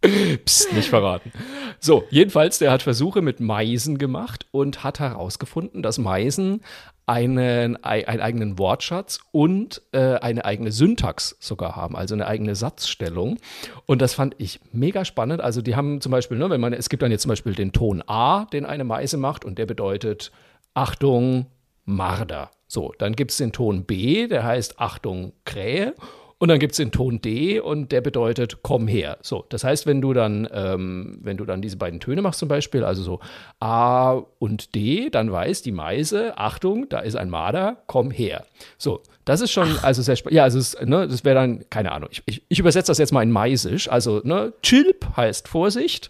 [0.46, 1.32] Psst, nicht verraten.
[1.80, 6.62] So, jedenfalls, der hat Versuche mit Meisen gemacht und hat herausgefunden, dass Meisen
[7.06, 12.56] einen, ei- einen eigenen Wortschatz und äh, eine eigene Syntax sogar haben, also eine eigene
[12.56, 13.38] Satzstellung.
[13.86, 15.42] Und das fand ich mega spannend.
[15.42, 17.72] Also die haben zum Beispiel, ne, wenn man, es gibt dann jetzt zum Beispiel den
[17.72, 20.32] Ton A, den eine Meise macht und der bedeutet
[20.74, 21.48] Achtung,
[21.86, 22.52] Marder.
[22.68, 25.94] So, dann gibt es den Ton B, der heißt Achtung, Krähe.
[26.42, 29.20] Und dann gibt es den Ton D und der bedeutet komm her.
[29.22, 32.50] So, das heißt, wenn du dann, ähm, wenn du dann diese beiden Töne machst zum
[32.50, 33.20] Beispiel, also so
[33.60, 38.44] A und D, dann weiß die Meise, Achtung, da ist ein Marder, komm her.
[38.80, 40.36] So, das ist schon, also sehr spannend.
[40.36, 43.14] Ja, also es, ne, das wäre dann, keine Ahnung, ich, ich, ich übersetze das jetzt
[43.14, 43.88] mal in Meisisch.
[43.88, 46.10] Also, ne, Chilp heißt Vorsicht,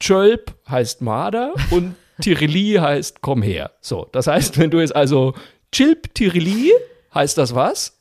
[0.00, 3.72] Chölp heißt Marder und Tirili heißt komm her.
[3.82, 5.34] So, das heißt, wenn du jetzt also
[5.70, 6.72] Chilp Tirili,
[7.14, 7.99] heißt das was?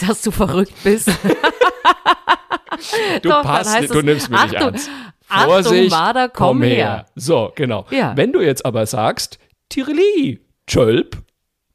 [0.00, 1.10] Dass du verrückt bist.
[3.22, 4.90] Du Doch, passt, heißt du es, nimmst mich nicht Achtung, ernst.
[5.28, 7.06] Achtung, Vorsicht, Marder, komm her.
[7.14, 7.86] So, genau.
[7.90, 8.16] Ja.
[8.16, 11.22] Wenn du jetzt aber sagst, Tirili, Chölp,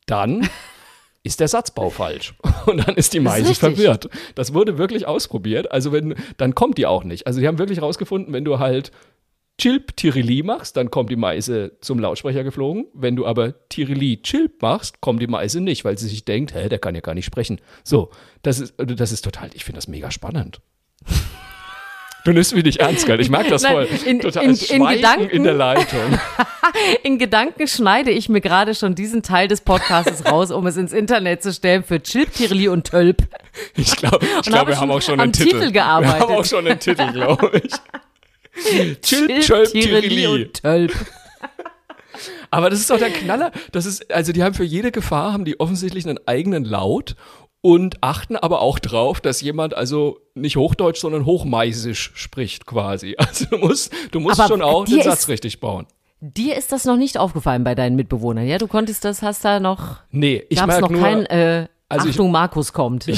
[0.05, 0.47] dann
[1.23, 2.33] ist der Satzbau falsch.
[2.65, 4.09] Und dann ist die Meise verwirrt.
[4.35, 5.71] Das wurde wirklich ausprobiert.
[5.71, 7.27] Also wenn, dann kommt die auch nicht.
[7.27, 8.91] Also die haben wirklich rausgefunden, wenn du halt
[9.59, 12.87] Chilp Tirili machst, dann kommt die Meise zum Lautsprecher geflogen.
[12.95, 16.67] Wenn du aber Tirili Chilp machst, kommt die Meise nicht, weil sie sich denkt, hä,
[16.69, 17.61] der kann ja gar nicht sprechen.
[17.83, 18.09] So,
[18.41, 20.61] das ist, das ist total, ich finde das mega spannend.
[22.25, 23.21] Du nimmst mich nicht ernst, gell?
[23.21, 23.87] Ich mag das Nein, voll.
[24.05, 26.19] in- total in- in Gedanken- in der Leitung.
[27.03, 30.91] In Gedanken schneide ich mir gerade schon diesen Teil des Podcasts raus, um es ins
[30.93, 33.23] Internet zu stellen für Chilp, Tirili und Tölp.
[33.75, 35.51] Ich glaube, ich glaub, wir haben auch schon einen Titel.
[35.61, 36.19] Titel gearbeitet.
[36.19, 37.71] Wir haben auch schon einen Titel, glaube ich.
[39.01, 40.27] Chilp, Chölp, Tirili.
[40.27, 40.93] und Tölp.
[42.51, 43.51] Aber das ist doch der Knaller.
[43.71, 47.15] Das ist, also die haben für jede Gefahr, haben die offensichtlich einen eigenen Laut
[47.61, 53.15] und achten aber auch drauf, dass jemand also nicht Hochdeutsch, sondern Hochmeisisch spricht quasi.
[53.29, 55.85] Also du musst, du musst Aber schon auch den Satz richtig bauen.
[56.21, 58.57] Dir ist das noch nicht aufgefallen bei deinen Mitbewohnern, ja?
[58.57, 62.13] Du konntest das, hast da noch, Nee, ich merke noch nur, kein, äh, also ich-
[62.13, 63.05] Achtung, Markus kommt.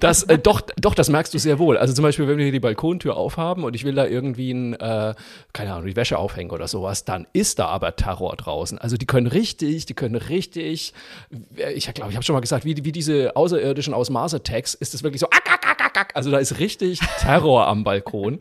[0.00, 1.78] Das, äh, doch, doch, das merkst du sehr wohl.
[1.78, 4.74] Also zum Beispiel, wenn wir hier die Balkontür aufhaben und ich will da irgendwie ein,
[4.74, 5.14] äh,
[5.52, 8.78] keine Ahnung, die Wäsche aufhängen oder sowas, dann ist da aber Terror draußen.
[8.78, 10.92] Also die können richtig, die können richtig,
[11.56, 14.74] äh, ich glaube, ich habe schon mal gesagt, wie, wie diese Außerirdischen aus Mars Attacks,
[14.74, 16.10] ist es wirklich so, ack, ack, ack, ack, ack.
[16.16, 18.40] also da ist richtig Terror am Balkon.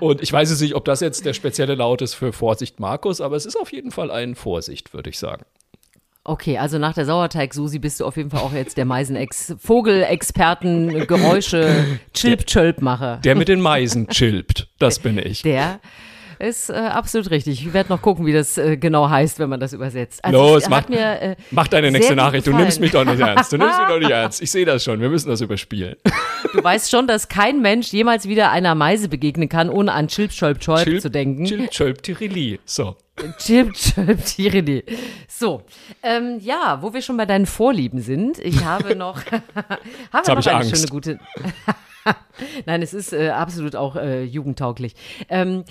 [0.00, 3.20] Und ich weiß jetzt nicht, ob das jetzt der spezielle Laut ist für Vorsicht Markus,
[3.20, 5.44] aber es ist auf jeden Fall ein Vorsicht, würde ich sagen.
[6.28, 11.06] Okay, also nach der Sauerteig-Susi bist du auf jeden Fall auch jetzt der Meisenex, Vogelexperten,
[11.06, 13.16] Geräusche, Chilp-Chölp-Macher.
[13.24, 15.40] Der mit den Meisen chilpt, das bin ich.
[15.42, 15.80] Der
[16.38, 17.66] ist äh, absolut richtig.
[17.66, 20.24] Ich werde noch gucken, wie das äh, genau heißt, wenn man das übersetzt.
[20.24, 22.46] Also Los, es mach- mir, äh, Mach deine nächste Nachricht.
[22.46, 23.52] Du nimmst mich doch nicht ernst.
[23.52, 24.40] Du nimmst mich doch nicht ernst.
[24.42, 25.00] Ich sehe das schon.
[25.00, 25.96] Wir müssen das überspielen.
[26.54, 30.30] Du weißt schon, dass kein Mensch jemals wieder einer Meise begegnen kann, ohne an Chilp,
[30.30, 31.44] Chölp Chilp- zu denken.
[31.46, 32.60] Chilp, Chölp, Tirili.
[32.64, 32.96] So.
[33.38, 34.84] Chilp, Chölp, Tirili.
[35.28, 35.62] So,
[36.02, 39.78] ähm, ja, wo wir schon bei deinen Vorlieben sind, ich habe noch, haben wir
[40.12, 40.76] hab noch ich eine Angst.
[40.76, 41.18] schöne gute.
[42.66, 44.94] Nein, es ist äh, absolut auch äh, jugendtauglich.
[45.28, 45.64] Ähm,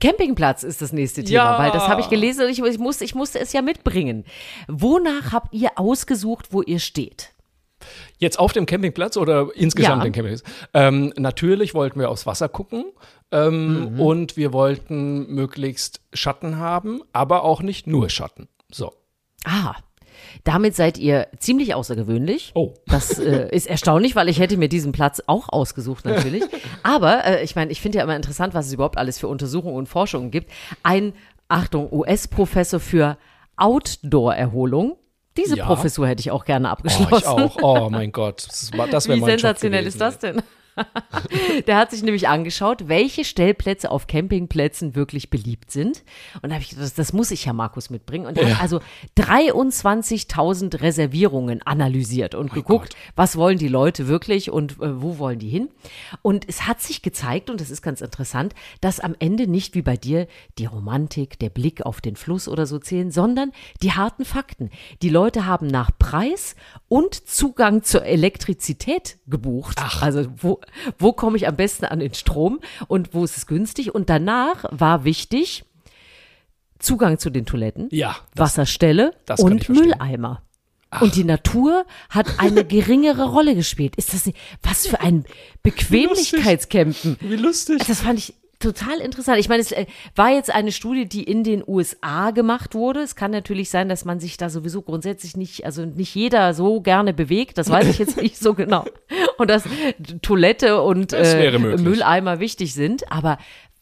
[0.00, 1.58] Campingplatz ist das nächste Thema, Ja.
[1.58, 4.24] weil das habe ich gelesen und ich, ich, musste, ich musste es ja mitbringen.
[4.66, 7.30] Wonach habt ihr ausgesucht, wo ihr steht?
[8.18, 10.04] Jetzt auf dem Campingplatz oder insgesamt Ja.
[10.04, 10.42] den Campingplatz?
[10.72, 12.86] Ähm, natürlich wollten wir aufs Wasser gucken
[13.34, 18.48] ähm, und wir wollten möglichst Schatten haben, aber auch nicht nur Schatten.
[18.70, 18.92] So.
[19.44, 19.74] Ah,
[20.44, 22.52] damit seid ihr ziemlich außergewöhnlich.
[22.54, 22.74] Oh.
[22.86, 26.42] Das äh, ist erstaunlich, weil ich hätte mir diesen Platz auch ausgesucht natürlich.
[26.82, 29.76] Aber äh, ich meine, ich finde ja immer interessant, was es überhaupt alles für Untersuchungen
[29.76, 30.50] und Forschungen gibt.
[30.82, 31.12] Ein,
[31.48, 33.18] Achtung, US-Professor für
[33.56, 34.96] Outdoor-Erholung.
[35.36, 35.66] Diese Ja.
[35.66, 37.16] Professur hätte ich auch gerne Oh, abgeschlossen.
[37.16, 37.56] ich auch.
[37.62, 38.46] Oh mein Gott.
[38.46, 40.42] Das, das wäre Wie mein Job sensationell gewesen, ist das denn?
[41.66, 46.02] Der hat sich nämlich angeschaut, welche Stellplätze auf Campingplätzen wirklich beliebt sind.
[46.42, 48.26] Und da habe ich gedacht, das, das muss ich ja Markus mitbringen.
[48.26, 48.54] Und er Ja.
[48.56, 48.80] hat also
[49.16, 55.48] 23.000 Reservierungen analysiert und geguckt, was wollen die Leute wirklich und äh, wo wollen die
[55.48, 55.68] hin.
[56.22, 59.82] Und es hat sich gezeigt, und das ist ganz interessant, dass am Ende nicht wie
[59.82, 60.26] bei dir
[60.58, 64.70] die Romantik, der Blick auf den Fluss oder so zählen, sondern die harten Fakten.
[65.02, 66.56] Die Leute haben nach Preis
[66.88, 69.80] und Zugang zur Elektrizität gebucht.
[70.02, 70.60] Also wo,
[70.98, 73.94] wo komme ich am besten an den Strom und wo ist es günstig?
[73.94, 75.64] Und danach war wichtig
[76.78, 79.68] Zugang zu den Toiletten, Ja, das- Wasserstelle das und.
[79.68, 80.42] Mülleimer.
[81.00, 83.96] Und die Natur hat eine geringere Rolle gespielt.
[83.96, 85.24] Ist das nicht, was für ein
[85.64, 87.16] Bequemlichkeitscampen.
[87.20, 87.82] Wie lustig.
[87.86, 89.38] Das fand ich total interessant.
[89.38, 93.00] Ich meine, es äh, war jetzt eine Studie, die in den USA gemacht wurde.
[93.00, 96.80] Es kann natürlich sein, dass man sich da sowieso grundsätzlich nicht, also nicht jeder so
[96.80, 97.58] gerne bewegt.
[97.58, 98.84] Das weiß ich jetzt nicht so genau.
[99.38, 99.64] Und dass
[100.22, 101.58] Toilette und Das äh.
[101.58, 103.10] Mülleimer wichtig sind.
[103.12, 103.38] Aber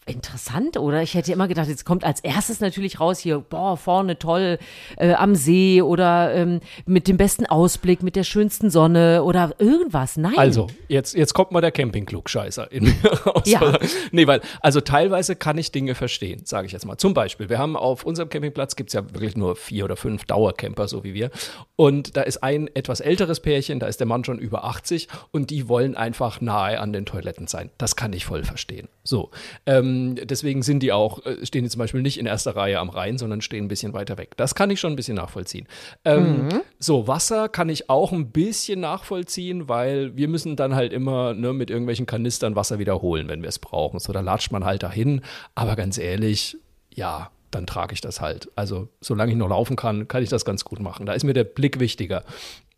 [0.07, 1.03] interessant, oder?
[1.03, 4.59] Ich hätte immer gedacht, jetzt kommt als erstes natürlich raus hier, boah, vorne toll
[4.97, 10.17] äh, am See oder ähm, mit dem besten Ausblick, mit der schönsten Sonne oder irgendwas.
[10.17, 10.37] Nein.
[10.37, 13.43] Also, jetzt, jetzt kommt mal der Camping-Klugscheißer in mir raus.
[13.47, 13.79] Ja.
[14.11, 16.99] Nee, weil, also teilweise kann ich Dinge verstehen, sage ich jetzt mal.
[16.99, 20.89] Zum Beispiel, wir haben auf unserem Campingplatz gibt's ja wirklich nur vier oder fünf Dauercamper,
[20.89, 21.31] so wie wir.
[21.77, 25.51] Und da ist ein etwas älteres Pärchen, da ist der Mann schon über 80 und
[25.51, 27.71] die wollen einfach nahe an den Toiletten sein.
[27.79, 28.89] Das kann ich voll verstehen.
[29.05, 29.31] So.
[29.67, 32.91] Ähm, deswegen sind die auch, äh, stehen die zum Beispiel nicht in erster Reihe am
[32.91, 34.37] Rhein, sondern stehen ein bisschen weiter weg.
[34.37, 35.67] Das kann ich schon ein bisschen nachvollziehen.
[36.05, 41.35] Ähm, So, Wasser kann ich auch ein bisschen nachvollziehen, weil wir müssen dann halt immer
[41.35, 43.99] ne, mit irgendwelchen Kanistern Wasser wiederholen, wenn wir es brauchen.
[44.01, 45.21] So, da latscht man halt dahin.
[45.55, 46.57] Aber ganz ehrlich,
[46.93, 48.51] ja, dann trage ich das halt.
[48.57, 51.07] Also, solange ich noch laufen kann, kann ich das ganz gut machen.
[51.07, 52.25] Da ist mir der Blick wichtiger.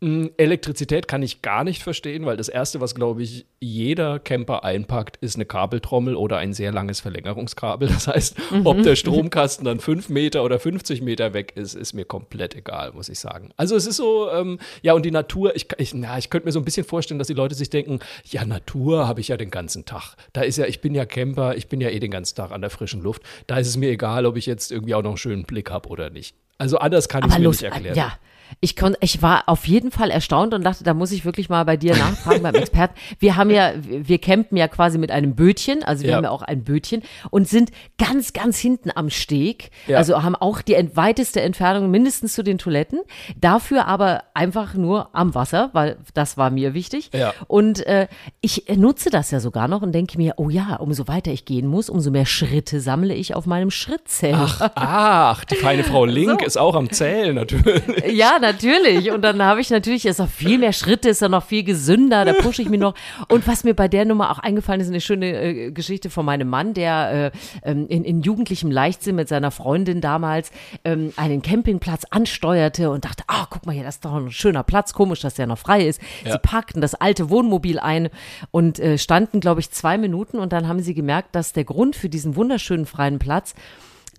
[0.05, 4.63] Mm, Elektrizität kann ich gar nicht verstehen, weil das Erste, was, glaube ich, jeder Camper
[4.63, 7.89] einpackt, ist eine Kabeltrommel oder ein sehr langes Verlängerungskabel.
[7.95, 12.05] Das heißt, ob der Stromkasten dann 5 Meter oder 50 Meter weg ist, ist mir
[12.05, 13.49] komplett egal, muss ich sagen.
[13.57, 16.51] Also es ist so, ähm, ja, und die Natur, ich, ich, na, ich könnte mir
[16.51, 19.49] so ein bisschen vorstellen, dass die Leute sich denken, ja, Natur habe ich ja den
[19.49, 20.15] ganzen Tag.
[20.33, 22.61] Da ist ja, ich bin ja Camper, ich bin ja eh den ganzen Tag an
[22.61, 23.23] der frischen Luft.
[23.47, 25.89] Da ist es mir egal, ob ich jetzt irgendwie auch noch einen schönen Blick habe
[25.89, 26.35] oder nicht.
[26.59, 27.95] Also anders kann ich es mir los, nicht erklären.
[27.95, 28.19] ja.
[28.59, 31.63] Ich, kon, ich war auf jeden Fall erstaunt und dachte, da muss ich wirklich mal
[31.65, 32.93] bei dir nachfragen, beim Experten.
[33.19, 36.15] Wir haben ja, wir campen ja quasi mit einem Bötchen, also wir Ja.
[36.17, 39.71] haben ja auch ein Bötchen und sind ganz, ganz hinten am Steg.
[39.87, 39.97] Ja.
[39.97, 42.99] Also haben auch die weiteste Entfernung mindestens zu den Toiletten.
[43.39, 47.09] Dafür aber einfach nur am Wasser, weil das war mir wichtig.
[47.13, 47.33] Ja.
[47.47, 48.07] Und äh,
[48.41, 51.67] ich nutze das ja sogar noch und denke mir, oh ja, umso weiter ich gehen
[51.67, 54.47] muss, umso mehr Schritte sammle ich auf meinem Schrittzähler.
[54.59, 56.45] Ach, ach, die feine Frau Link So.
[56.45, 57.83] ist auch am Zählen natürlich.
[58.11, 59.11] Ja, natürlich.
[59.11, 62.25] Und dann habe ich natürlich, ist noch viel mehr Schritte, ist ja noch viel gesünder,
[62.25, 62.95] da pushe ich mich noch.
[63.29, 66.49] Und was mir bei der Nummer auch eingefallen ist, eine schöne äh, Geschichte von meinem
[66.49, 67.31] Mann, der
[67.63, 70.51] äh, ähm, in, in jugendlichem Leichtsinn mit seiner Freundin damals
[70.83, 74.63] ähm, einen Campingplatz ansteuerte und dachte, ah, guck mal hier, das ist doch ein schöner
[74.63, 76.01] Platz, komisch, dass der noch frei ist.
[76.23, 76.33] Ja.
[76.33, 78.09] Sie packten das alte Wohnmobil ein
[78.51, 81.95] und äh, standen, glaube ich, zwei Minuten und dann haben sie gemerkt, dass der Grund
[81.95, 83.55] für diesen wunderschönen freien Platz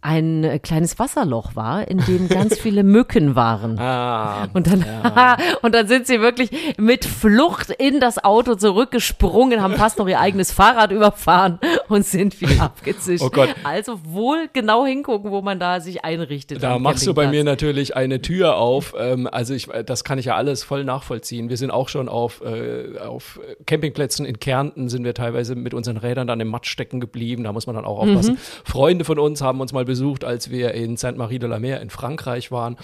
[0.02, 3.78] ein äh, kleines Wasserloch war, in dem ganz viele Mücken waren.
[3.78, 4.84] Ah, Und dann,
[5.62, 10.20] und dann sind sie wirklich mit Flucht in das Auto zurückgesprungen, haben fast noch ihr
[10.20, 13.24] eigenes Fahrrad überfahren und sind wieder abgezischt.
[13.24, 13.54] Oh Gott.
[13.64, 16.62] Also wohl genau hingucken, wo man da sich einrichtet.
[16.62, 18.94] Da machst du bei mir natürlich eine Tür auf.
[18.98, 21.48] Ähm, also ich, das kann ich ja alles voll nachvollziehen.
[21.48, 25.96] Wir sind auch schon auf, äh, auf Campingplätzen in Kärnten, sind wir teilweise mit unseren
[25.96, 27.44] Rädern dann im Matsch stecken geblieben.
[27.44, 28.34] Da muss man dann auch aufpassen.
[28.34, 28.38] Mhm.
[28.64, 32.76] Freunde von uns haben uns mal besucht, als wir in Sainte-Marie-de-la-Mer in Frankreich waren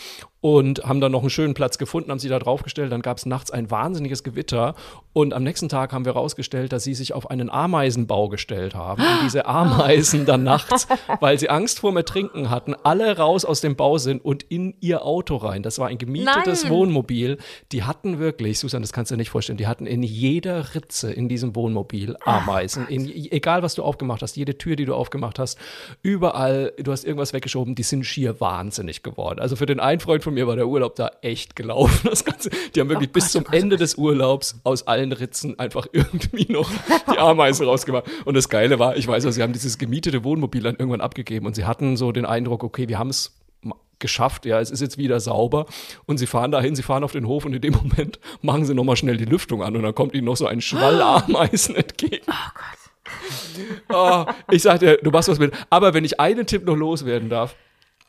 [0.42, 2.90] und haben dann noch einen schönen Platz gefunden, haben sie da draufgestellt.
[2.90, 4.74] Dann gab es nachts ein wahnsinniges Gewitter
[5.12, 9.02] und am nächsten Tag haben wir rausgestellt, dass sie sich auf einen Ameisenbau gestellt haben.
[9.02, 10.88] Und diese Ameisen dann nachts,
[11.20, 15.04] weil sie Angst vorm Ertrinken hatten, alle raus aus dem Bau sind und in ihr
[15.04, 15.62] Auto rein.
[15.62, 16.72] Das war ein gemietetes Nein.
[16.72, 17.38] Wohnmobil.
[17.70, 21.12] Die hatten wirklich, Susan, das kannst du dir nicht vorstellen, die hatten in jeder Ritze
[21.12, 22.88] in diesem Wohnmobil Ameisen.
[22.88, 25.56] In, egal, was du aufgemacht hast, jede Tür, die du aufgemacht hast,
[26.02, 29.38] überall, du hast irgendwas weggeschoben, die sind schier wahnsinnig geworden.
[29.38, 31.92] Also für den einen Freund von mir war der Urlaub da echt gelaufen.
[32.12, 36.50] Das Ganze, die haben wirklich bis zum Ende des Urlaubs aus allen Ritzen einfach irgendwie
[36.52, 36.70] noch
[37.12, 38.04] die Ameisen rausgemacht.
[38.24, 41.46] Und das Geile war, ich weiß, also, sie haben dieses gemietete Wohnmobil dann irgendwann abgegeben
[41.46, 43.32] und sie hatten so den Eindruck, okay, wir haben es
[43.98, 45.66] geschafft, ja, es ist jetzt wieder sauber
[46.06, 48.74] und sie fahren dahin, sie fahren auf den Hof und in dem Moment machen sie
[48.74, 52.26] nochmal schnell die Lüftung an und dann kommt ihnen noch so ein Schwall Ameisen entgegen.
[52.28, 52.82] Oh Gott.
[53.88, 55.52] Oh, ich sagte, du machst was mit.
[55.70, 57.54] Aber wenn ich einen Tipp noch loswerden darf,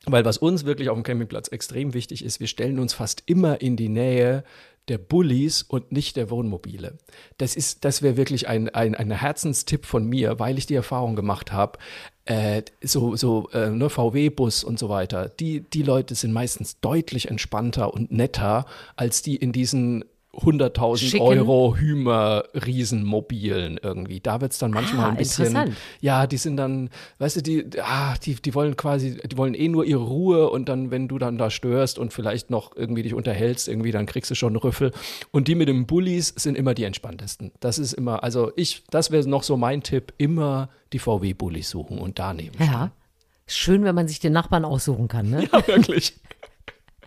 [0.06, 3.62] weil was uns wirklich auf dem Campingplatz extrem wichtig ist, wir stellen uns fast immer
[3.62, 4.44] in die Nähe
[4.90, 6.98] der Bullis und nicht der Wohnmobile.
[7.38, 11.16] Das ist, das wäre wirklich ein, ein, ein Herzenstipp von mir, weil ich die Erfahrung
[11.16, 11.80] gemacht habe,
[12.26, 17.30] äh, so, so äh, ne, VW-Bus und so weiter, die, die Leute sind meistens deutlich
[17.30, 18.66] entspannter und netter
[18.98, 24.20] als die in diesen 100.000 Euro Hümer-Riesenmobilen irgendwie.
[24.20, 25.76] Da wird es dann manchmal ah, ein bisschen.
[26.02, 29.68] Ja, die sind dann, weißt du, die, ah, die, die wollen quasi, die wollen eh
[29.68, 33.14] nur ihre Ruhe und dann, wenn du dann da störst und vielleicht noch irgendwie dich
[33.14, 34.92] unterhältst, irgendwie, dann kriegst du schon einen Rüffel.
[35.32, 37.52] Und die mit den Bullies sind immer die entspanntesten.
[37.60, 42.00] Das ist immer, also ich, das wäre noch so mein Tipp, immer die VW-Bullies suchen
[42.00, 42.56] und da nehmen.
[42.60, 42.92] Ja.
[43.46, 45.48] Schön, wenn man sich den Nachbarn aussuchen kann, ne?
[45.52, 46.16] Ja, wirklich.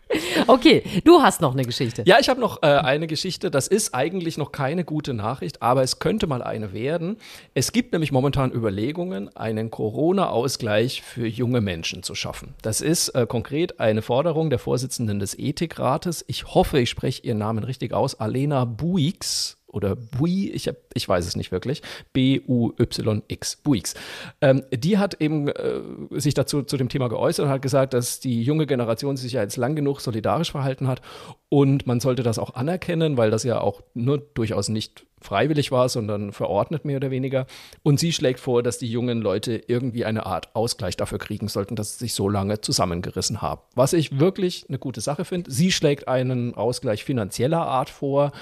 [0.47, 2.03] Okay, du hast noch eine Geschichte.
[2.07, 3.51] Ja, ich habe noch äh, eine Geschichte.
[3.51, 7.17] Das ist eigentlich noch keine gute Nachricht, aber es könnte mal eine werden.
[7.55, 12.55] Es gibt nämlich momentan Überlegungen, einen Corona-Ausgleich für junge Menschen zu schaffen.
[12.63, 16.25] Das ist äh, konkret eine Forderung der Vorsitzenden des Ethikrates.
[16.29, 18.15] Ich hoffe, ich spreche ihren Namen richtig aus.
[18.21, 23.95] Alena Buix oder Bui, ich, hab, ich weiß es nicht wirklich, B-U-Y-X, Buix.
[24.41, 28.21] Ähm, die hat eben äh, sich dazu zu dem Thema geäußert und hat gesagt, dass
[28.21, 31.03] die junge Generation sich ja jetzt lang genug solidarisch verhalten hat
[31.49, 35.89] und man sollte das auch anerkennen, weil das ja auch nur durchaus nicht freiwillig war,
[35.89, 37.47] sondern verordnet mehr oder weniger.
[37.83, 41.75] Und sie schlägt vor, dass die jungen Leute irgendwie eine Art Ausgleich dafür kriegen sollten,
[41.77, 43.61] dass sie sich so lange zusammengerissen haben.
[43.75, 45.51] Was ich wirklich eine gute Sache finde.
[45.51, 48.33] Sie schlägt einen Ausgleich finanzieller Art vor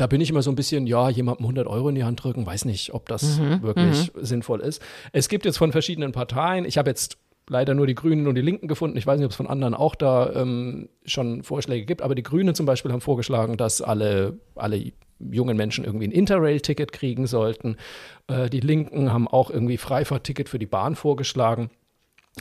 [0.00, 2.46] da bin ich immer so ein bisschen, ja, jemandem 100 Euro in die Hand drücken,
[2.46, 4.24] weiß nicht, ob das mhm, wirklich mhm.
[4.24, 4.82] sinnvoll ist.
[5.12, 8.40] Es gibt jetzt von verschiedenen Parteien, ich habe jetzt leider nur die Grünen und die
[8.40, 8.96] Linken gefunden.
[8.96, 12.22] Ich weiß nicht, ob es von anderen auch da ähm, schon Vorschläge gibt, aber die
[12.22, 17.76] Grünen zum Beispiel haben vorgeschlagen, dass alle, alle jungen Menschen irgendwie ein Interrail-Ticket kriegen sollten.
[18.26, 21.70] Äh, die Linken haben auch irgendwie Freifahrtticket für die Bahn vorgeschlagen.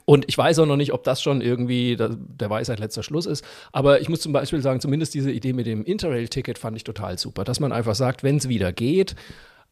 [0.04, 3.46] Und ich weiß auch noch nicht, ob das schon irgendwie der Weisheit letzter Schluss ist.
[3.72, 7.18] Aber ich muss zum Beispiel sagen, zumindest diese Idee mit dem Interrail-Ticket fand ich total
[7.18, 7.44] super.
[7.44, 9.16] Dass man einfach sagt, wenn es wieder geht,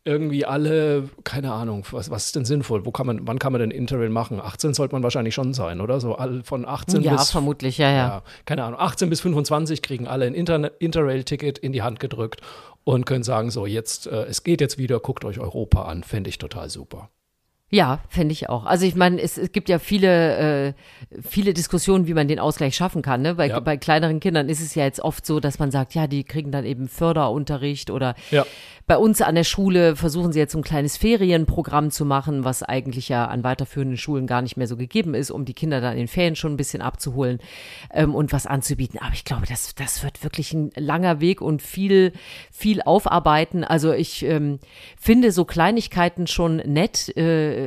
[0.05, 2.85] irgendwie alle, keine Ahnung, was, was ist denn sinnvoll?
[2.85, 4.41] Wo kann man, wann kann man denn Interrail machen?
[4.41, 5.99] 18 sollte man wahrscheinlich schon sein, oder?
[5.99, 7.21] So all, von 18 ja, bis.
[7.21, 8.23] Ja, vermutlich, ja, ja, ja.
[8.45, 12.41] Keine Ahnung, 18 bis 25 kriegen alle ein Inter Interrail-Ticket in die Hand gedrückt
[12.83, 16.03] und können sagen: So, jetzt, äh, es geht jetzt wieder, guckt euch Europa an.
[16.03, 17.09] Fände ich total super.
[17.73, 18.67] Ja, fände ich auch.
[18.67, 20.73] Also ich meine, es, es gibt ja viele, äh,
[21.27, 23.23] viele Diskussionen, wie man den Ausgleich schaffen kann.
[23.23, 23.33] Ne?
[23.33, 23.59] Bei, ja.
[23.59, 26.51] bei kleineren Kindern ist es ja jetzt oft so, dass man sagt, ja, die kriegen
[26.51, 28.45] dann eben Förderunterricht oder ja.
[28.85, 33.07] Bei uns an der Schule versuchen sie jetzt ein kleines Ferienprogramm zu machen, was eigentlich
[33.07, 35.99] ja an weiterführenden Schulen gar nicht mehr so gegeben ist, um die Kinder dann in
[35.99, 37.39] den Ferien schon ein bisschen abzuholen
[37.93, 38.99] ähm, und was anzubieten.
[38.99, 42.11] Aber ich glaube, das, das wird wirklich ein langer Weg und viel,
[42.51, 43.63] viel aufarbeiten.
[43.63, 44.59] Also ich ähm,
[44.99, 47.62] finde so Kleinigkeiten schon nett, äh,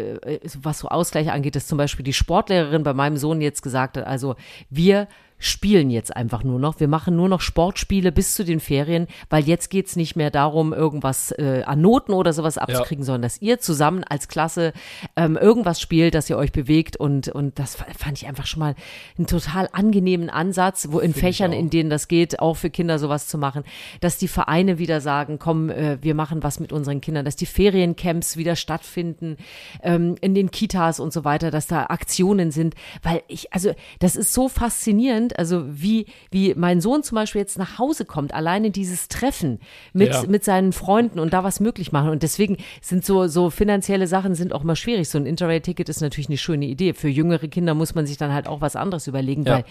[0.62, 4.06] was so Ausgleich angeht, dass zum Beispiel die Sportlehrerin bei meinem Sohn jetzt gesagt hat,
[4.06, 4.36] also
[4.70, 6.80] wir spielen jetzt einfach nur noch.
[6.80, 10.30] Wir machen nur noch Sportspiele bis zu den Ferien, weil jetzt geht es nicht mehr
[10.30, 13.06] darum, irgendwas äh, an Noten oder sowas abzukriegen, ja.
[13.06, 14.72] sondern dass ihr zusammen als Klasse
[15.14, 18.74] ähm, irgendwas spielt, dass ihr euch bewegt und, und das fand ich einfach schon mal
[19.18, 22.98] einen total angenehmen Ansatz, wo in Find Fächern, in denen das geht, auch für Kinder
[22.98, 23.64] sowas zu machen,
[24.00, 27.46] dass die Vereine wieder sagen, komm, äh, wir machen was mit unseren Kindern, dass die
[27.46, 29.36] Feriencamps wieder stattfinden,
[29.82, 34.16] ähm, in den Kitas und so weiter, dass da Aktionen sind, weil ich, also das
[34.16, 35.38] ist so faszinierend, sind.
[35.38, 39.58] Also wie, wie mein Sohn zum Beispiel jetzt nach Hause kommt, alleine dieses Treffen
[39.92, 40.24] mit, ja.
[40.26, 42.10] mit seinen Freunden und da was möglich machen.
[42.10, 45.08] Und deswegen sind so, so finanzielle Sachen sind auch mal schwierig.
[45.08, 46.94] So ein Interrail-Ticket ist natürlich eine schöne Idee.
[46.94, 49.56] Für jüngere Kinder muss man sich dann halt auch was anderes überlegen, ja.
[49.56, 49.64] weil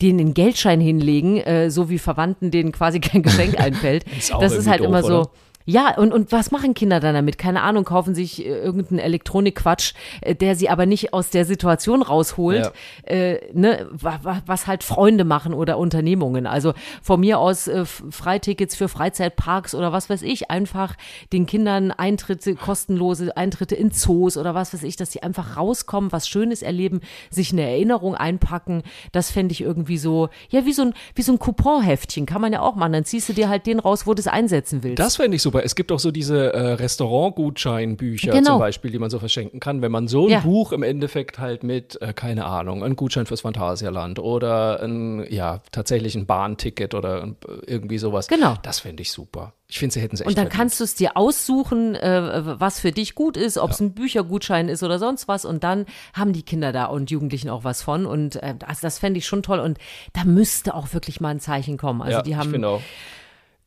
[0.00, 4.04] denen einen Geldschein hinlegen, äh, so wie Verwandten denen quasi kein Geschenk einfällt.
[4.16, 5.20] ist das ist halt doof, immer so.
[5.20, 5.30] Oder?
[5.66, 7.36] Ja, und, und was machen Kinder dann damit?
[7.36, 9.92] Keine Ahnung, kaufen sich äh, irgendeinen Elektronikquatsch,
[10.22, 12.72] äh, der sie aber nicht aus der Situation rausholt,
[13.06, 13.12] ja.
[13.12, 16.46] äh, ne, was halt Freunde machen oder Unternehmungen.
[16.46, 20.96] Also von mir aus äh, Freitickets für Freizeitparks oder was weiß ich, einfach
[21.32, 26.10] den Kindern Eintritte, kostenlose Eintritte in Zoos oder was weiß ich, dass sie einfach rauskommen,
[26.10, 28.82] was Schönes erleben, sich eine Erinnerung einpacken.
[29.12, 32.52] Das fände ich irgendwie so, ja, wie so ein, wie so ein Couponheftchen, kann man
[32.52, 32.94] ja auch machen.
[32.94, 34.98] Dann ziehst du dir halt den raus, wo du es einsetzen willst.
[34.98, 35.64] Das fände ich super super.
[35.64, 38.50] Es gibt auch so diese äh, Restaurantgutscheinbücher Genau.
[38.52, 39.82] zum Beispiel, die man so verschenken kann.
[39.82, 40.40] Wenn man so ein Ja.
[40.40, 45.60] Buch im Endeffekt halt mit, äh, keine Ahnung, ein Gutschein fürs Phantasialand oder ein, ja,
[45.72, 47.28] tatsächlich ein Bahnticket oder
[47.66, 48.28] irgendwie sowas.
[48.28, 48.54] Genau.
[48.62, 49.54] Das fände ich super.
[49.68, 50.58] Ich finde, sie hätten es echt Und dann verdient.
[50.60, 54.68] kannst du es dir aussuchen, äh, was für dich gut ist, ob es ein Büchergutschein
[54.68, 55.44] ist oder sonst was.
[55.44, 58.04] Und dann haben die Kinder da und Jugendlichen auch was von.
[58.06, 59.60] Und äh, also das fände ich schon toll.
[59.60, 59.78] Und
[60.12, 62.02] da müsste auch wirklich mal ein Zeichen kommen.
[62.02, 62.50] Also ja, die ich haben.
[62.50, 62.80] finde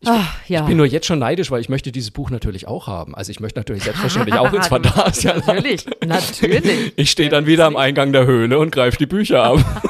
[0.08, 0.14] auch.
[0.16, 0.62] Ach, ja.
[0.62, 3.16] Ich bin nur jetzt schon neidisch, weil ich möchte dieses Buch natürlich auch haben.
[3.16, 5.48] Also ich möchte natürlich selbstverständlich auch ins Phantasialand.
[5.48, 6.94] natürlich, natürlich.
[6.96, 9.60] Ich stehe dann wieder am Eingang der Höhle und greife die Bücher ab.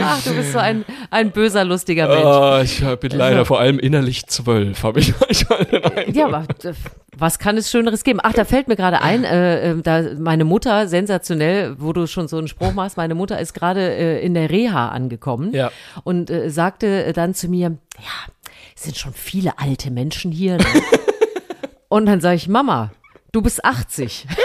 [0.00, 2.24] Ach, du bist so ein, ein böser, lustiger Mensch.
[2.24, 6.14] Ah, ich bin leider vor allem innerlich zwölf, habe ich manchmal den Eindruck.
[6.14, 6.72] Ja, aber äh,
[7.16, 8.18] was kann es Schöneres geben?
[8.22, 12.26] Ach, da fällt mir gerade ein, äh, äh, da meine Mutter, sensationell, wo du schon
[12.26, 15.70] so einen Spruch machst, meine Mutter ist gerade äh, in der Reha angekommen Ja.
[16.04, 18.32] und äh, sagte dann zu mir, ja,
[18.74, 20.56] es sind schon viele alte Menschen hier.
[20.56, 20.64] Ne?
[21.88, 22.92] und dann sage ich, Mama,
[23.32, 24.26] du bist 80.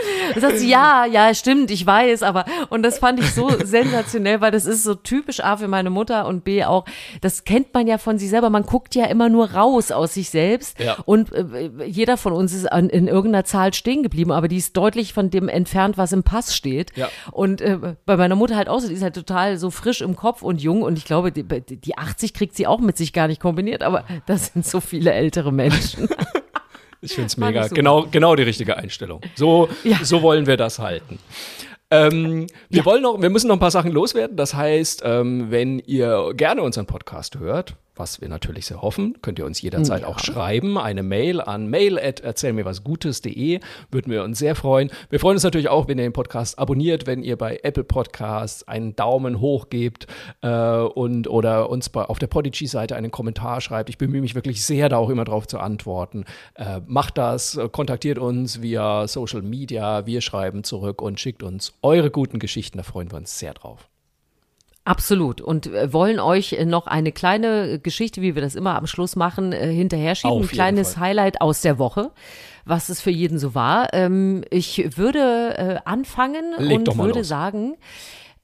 [0.40, 4.50] Sagt sie, ja, ja, stimmt, ich weiß, aber, und das fand ich so sensationell, weil
[4.50, 6.84] das ist so typisch A für meine Mutter und B auch,
[7.20, 10.30] das kennt man ja von sich selber, man guckt ja immer nur raus aus sich
[10.30, 10.96] selbst Ja.
[11.04, 14.76] und äh, jeder von uns ist an, in irgendeiner Zahl stehen geblieben, aber die ist
[14.76, 16.96] deutlich von dem entfernt, was im Pass steht.
[16.96, 17.08] Ja.
[17.32, 20.16] Und äh, bei meiner Mutter halt auch so, die ist halt total so frisch im
[20.16, 23.28] Kopf und jung und ich glaube, die, die 80 kriegt sie auch mit sich gar
[23.28, 26.08] nicht kombiniert, aber das sind so viele ältere Menschen.
[27.00, 27.66] Ich finde es mega.
[27.68, 29.20] Genau, genau die richtige Einstellung.
[29.34, 29.98] So, Ja.
[30.02, 31.18] so wollen wir das halten.
[31.90, 34.36] Ähm, wir wollen noch, wir müssen noch ein paar Sachen loswerden.
[34.36, 39.38] Das heißt, ähm, wenn ihr gerne unseren Podcast hört, was wir natürlich sehr hoffen, könnt
[39.38, 40.78] ihr uns jederzeit auch schreiben.
[40.78, 43.60] Eine Mail an mail at erzähl mir was Gutes.de.
[43.90, 44.90] Würden wir uns sehr freuen.
[45.10, 48.66] Wir freuen uns natürlich auch, wenn ihr den Podcast abonniert, wenn ihr bei Apple Podcasts
[48.66, 50.06] einen Daumen hoch gebt
[50.40, 53.90] äh, und oder uns bei, auf der Podigy-Seite einen Kommentar schreibt.
[53.90, 56.24] Ich bemühe mich wirklich sehr, da auch immer drauf zu antworten.
[56.54, 60.06] Äh, macht das, kontaktiert uns via Social Media.
[60.06, 62.78] Wir schreiben zurück und schickt uns eure guten Geschichten.
[62.78, 63.89] Da freuen wir uns sehr drauf.
[64.84, 65.40] Absolut.
[65.40, 69.14] Und äh, wollen euch äh, noch eine kleine Geschichte, wie wir das immer am Schluss
[69.14, 70.42] machen, äh, hinterher schieben.
[70.42, 71.08] Ein kleines Fall.
[71.08, 72.10] Highlight aus der Woche,
[72.64, 73.92] was es für jeden so war.
[73.92, 77.28] Ähm, ich würde äh, anfangen Leg und würde los.
[77.28, 77.76] sagen,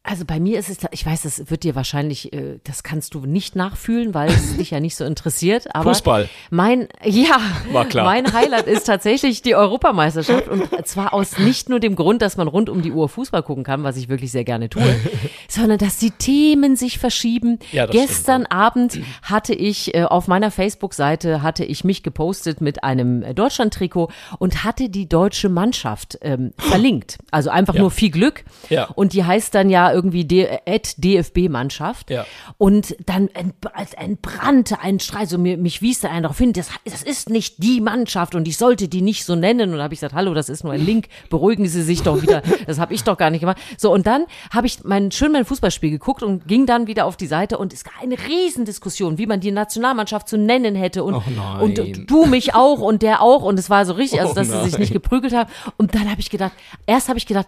[0.06, 3.26] also bei mir ist es, ich weiß, das wird dir wahrscheinlich, äh, das kannst du
[3.26, 5.74] nicht nachfühlen, weil es dich ja nicht so interessiert.
[5.74, 6.28] Aber Fußball.
[6.50, 7.40] Mein, ja,
[7.72, 8.04] War klar.
[8.04, 12.48] mein Highlight ist tatsächlich die Europameisterschaft und zwar aus nicht nur dem Grund, dass man
[12.48, 14.82] rund um die Uhr Fußball gucken kann, was ich wirklich sehr gerne tue,
[15.48, 17.58] sondern dass die Themen sich verschieben.
[17.72, 22.60] Ja, das stimmt Gestern Abend hatte ich äh, auf meiner Facebook-Seite hatte ich mich gepostet
[22.60, 27.18] mit einem Deutschland-Trikot und hatte die deutsche Mannschaft ähm, verlinkt.
[27.30, 27.80] Also einfach Ja.
[27.80, 28.44] nur viel Glück.
[28.70, 28.84] Ja.
[28.94, 32.10] Und die heißt dann ja irgendwie DFB-Mannschaft.
[32.10, 32.26] Ja.
[32.58, 33.28] Und dann
[33.96, 37.62] entbrannte ein Streit, so mir, mich wies da einer darauf hin, das, das ist nicht
[37.62, 39.70] die Mannschaft und ich sollte die nicht so nennen.
[39.70, 42.20] Und da habe ich gesagt, hallo, das ist nur ein Link, beruhigen Sie sich doch
[42.22, 43.58] wieder, das habe ich doch gar nicht gemacht.
[43.78, 47.16] So, und dann habe ich mein, schön mein Fußballspiel geguckt und ging dann wieder auf
[47.16, 51.16] die Seite und es gab eine Riesendiskussion, wie man die Nationalmannschaft zu nennen hätte und,
[51.16, 54.34] Oh und du mich auch und der auch und es war so richtig, also Oh
[54.34, 55.50] dass sie sich nicht geprügelt haben.
[55.76, 56.52] Und dann habe ich gedacht,
[56.86, 57.46] erst habe ich gedacht,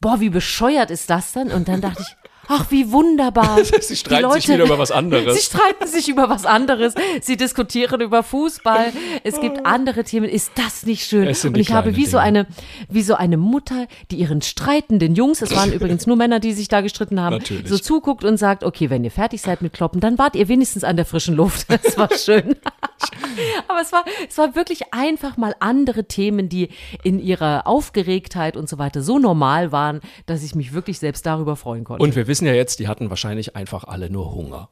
[0.00, 1.50] boah, wie bescheuert ist das dann?
[1.50, 3.58] Und dann dachte ich, ach, wie wunderbar.
[3.80, 5.36] Sie streiten sich wieder über was anderes.
[5.36, 6.94] Sie streiten sich über was anderes.
[7.22, 8.92] Sie diskutieren über Fußball.
[9.24, 10.28] Es gibt andere Themen.
[10.28, 11.28] Ist das nicht schön?
[11.28, 12.46] Und ich habe wie so eine,
[12.88, 16.68] wie so eine Mutter, die ihren streitenden Jungs, es waren übrigens nur Männer, die sich
[16.68, 17.68] da gestritten haben, Natürlich.
[17.68, 20.84] so zuguckt und sagt, okay, wenn ihr fertig seid mit Kloppen, dann wart ihr wenigstens
[20.84, 21.66] an der frischen Luft.
[21.82, 22.56] Das war schön.
[23.68, 26.68] Aber es war, es war wirklich einfach mal andere Themen, die
[27.02, 31.56] in ihrer Aufgeregtheit und so weiter so normal waren, dass ich mich wirklich selbst darüber
[31.56, 32.02] freuen konnte.
[32.02, 34.70] Und wir wissen ja jetzt, die hatten wahrscheinlich einfach alle nur Hunger.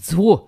[0.00, 0.46] So,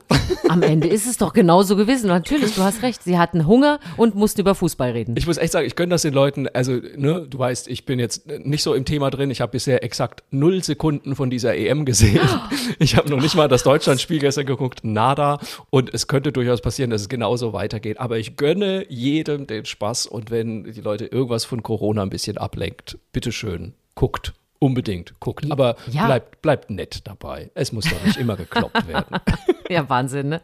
[0.48, 2.06] am Ende ist es doch genauso gewesen.
[2.06, 3.02] Natürlich, du hast recht.
[3.02, 5.16] Sie hatten Hunger und mussten über Fußball reden.
[5.16, 7.98] Ich muss echt sagen, ich gönne das den Leuten, also, ne, du weißt, ich bin
[7.98, 9.32] jetzt nicht so im Thema drin.
[9.32, 12.20] Ich habe bisher exakt null Sekunden von dieser EM gesehen.
[12.78, 15.38] Ich habe noch nicht mal das Deutschlandspiel gestern geguckt, nada.
[15.70, 18.00] Und es könnte durchaus passieren, dass es genauso weitergeht.
[18.00, 20.06] Aber ich gönne jedem den Spaß.
[20.06, 24.32] Und wenn die Leute irgendwas von Corona ein bisschen ablenkt, bitteschön, guckt.
[24.62, 25.50] Unbedingt, guckt.
[25.50, 26.06] Aber Ja.
[26.06, 27.50] bleibt, bleibt nett dabei.
[27.54, 29.16] Es muss doch nicht immer gekloppt werden.
[29.68, 30.40] Ja, Wahnsinn, ne?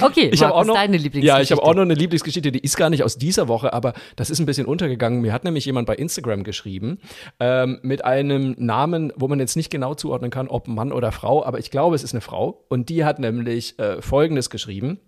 [0.00, 1.26] Okay, Ich habe auch noch deine Lieblingsgeschichte.
[1.28, 3.92] Ja, ich habe auch noch eine Lieblingsgeschichte, die ist gar nicht aus dieser Woche, aber
[4.16, 5.20] das ist ein bisschen untergegangen.
[5.20, 6.98] Mir hat nämlich jemand bei Instagram geschrieben
[7.38, 11.44] ähm, mit einem Namen, wo man jetzt nicht genau zuordnen kann, ob Mann oder Frau,
[11.44, 14.98] aber ich glaube, es ist eine Frau und die hat nämlich äh, Folgendes geschrieben.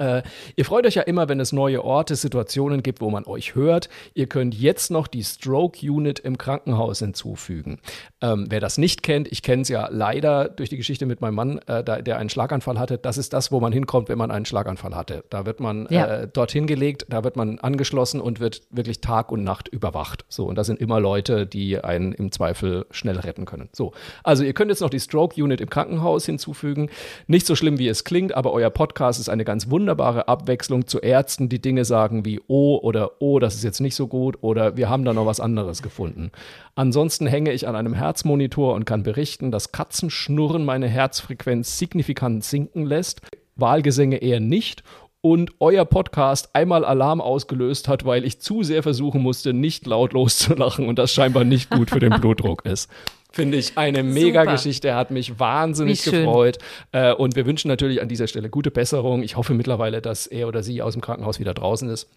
[0.00, 0.22] Äh,
[0.56, 3.88] ihr freut euch ja immer, wenn es neue Orte, Situationen gibt, wo man euch hört.
[4.14, 7.78] Ihr könnt jetzt noch die Stroke Unit im Krankenhaus hinzufügen.
[8.22, 11.34] Ähm, wer das nicht kennt, ich kenne es ja leider durch die Geschichte mit meinem
[11.34, 12.98] Mann, äh, der, der, einen Schlaganfall hatte.
[12.98, 15.24] Das ist das, wo man hinkommt, wenn man einen Schlaganfall hatte.
[15.30, 16.06] Da wird man ja.
[16.06, 20.24] äh, dorthin gelegt, da wird man angeschlossen und wird wirklich Tag und Nacht überwacht.
[20.28, 23.68] So, und da sind immer Leute, die einen im Zweifel schnell retten können.
[23.72, 23.92] So,
[24.24, 26.88] also ihr könnt jetzt noch die Stroke Unit im Krankenhaus hinzufügen.
[27.26, 30.86] Nicht so schlimm, wie es klingt, aber euer Podcast ist eine ganz wunderbare wunderbare Abwechslung
[30.86, 34.38] zu Ärzten, die Dinge sagen wie oh oder oh, das ist jetzt nicht so gut
[34.40, 36.30] oder wir haben da noch was anderes gefunden.
[36.76, 42.86] Ansonsten hänge ich an einem Herzmonitor und kann berichten, dass Katzenschnurren meine Herzfrequenz signifikant sinken
[42.86, 43.22] lässt,
[43.56, 44.84] Wahlgesänge eher nicht
[45.22, 50.12] und euer Podcast einmal Alarm ausgelöst hat, weil ich zu sehr versuchen musste, nicht laut
[50.12, 52.88] loszulachen und das scheinbar nicht gut für den Blutdruck ist.
[53.32, 56.58] Finde ich eine mega Geschichte, hat mich wahnsinnig gefreut.
[56.92, 59.22] Äh, und wir wünschen natürlich an dieser Stelle gute Besserung.
[59.22, 62.08] Ich hoffe mittlerweile, dass er oder sie aus dem Krankenhaus wieder draußen ist.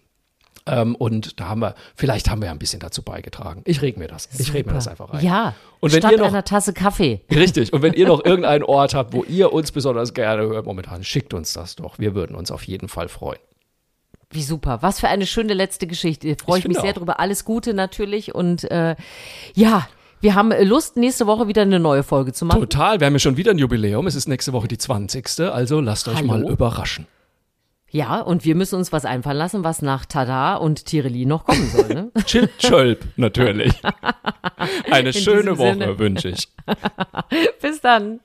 [0.66, 3.62] Ähm, und da haben wir, vielleicht haben wir ja ein bisschen dazu beigetragen.
[3.66, 4.28] Ich reg mir das.
[4.38, 5.22] Ich reg mir das einfach rein.
[5.22, 5.54] Ja.
[5.80, 7.20] Und wenn statt ihr noch, einer Tasse Kaffee.
[7.30, 7.72] Richtig.
[7.72, 11.34] Und wenn ihr noch irgendeinen Ort habt, wo ihr uns besonders gerne hört momentan, schickt
[11.34, 11.98] uns das doch.
[11.98, 13.40] Wir würden uns auf jeden Fall freuen.
[14.30, 14.78] Wie super.
[14.80, 16.34] Was für eine schöne letzte Geschichte.
[16.42, 16.94] Freue ich, ich mich sehr auch.
[16.94, 17.20] drüber.
[17.20, 18.34] Alles Gute natürlich.
[18.34, 18.96] Und äh,
[19.54, 19.86] ja,
[20.24, 22.58] wir haben Lust, nächste Woche wieder eine neue Folge zu machen.
[22.60, 24.06] Total, wir haben ja schon wieder ein Jubiläum.
[24.06, 25.40] Es ist nächste Woche die 20.
[25.40, 26.26] Also lasst euch Hallo?
[26.26, 27.06] mal überraschen.
[27.90, 31.68] Ja, und wir müssen uns was einfallen lassen, was nach Tada und Tireli noch kommen
[31.68, 31.88] soll.
[31.88, 32.10] Ne?
[32.24, 33.74] Chip Chölp, natürlich.
[34.90, 36.48] Eine In schöne Woche wünsche ich.
[37.60, 38.20] Bis dann.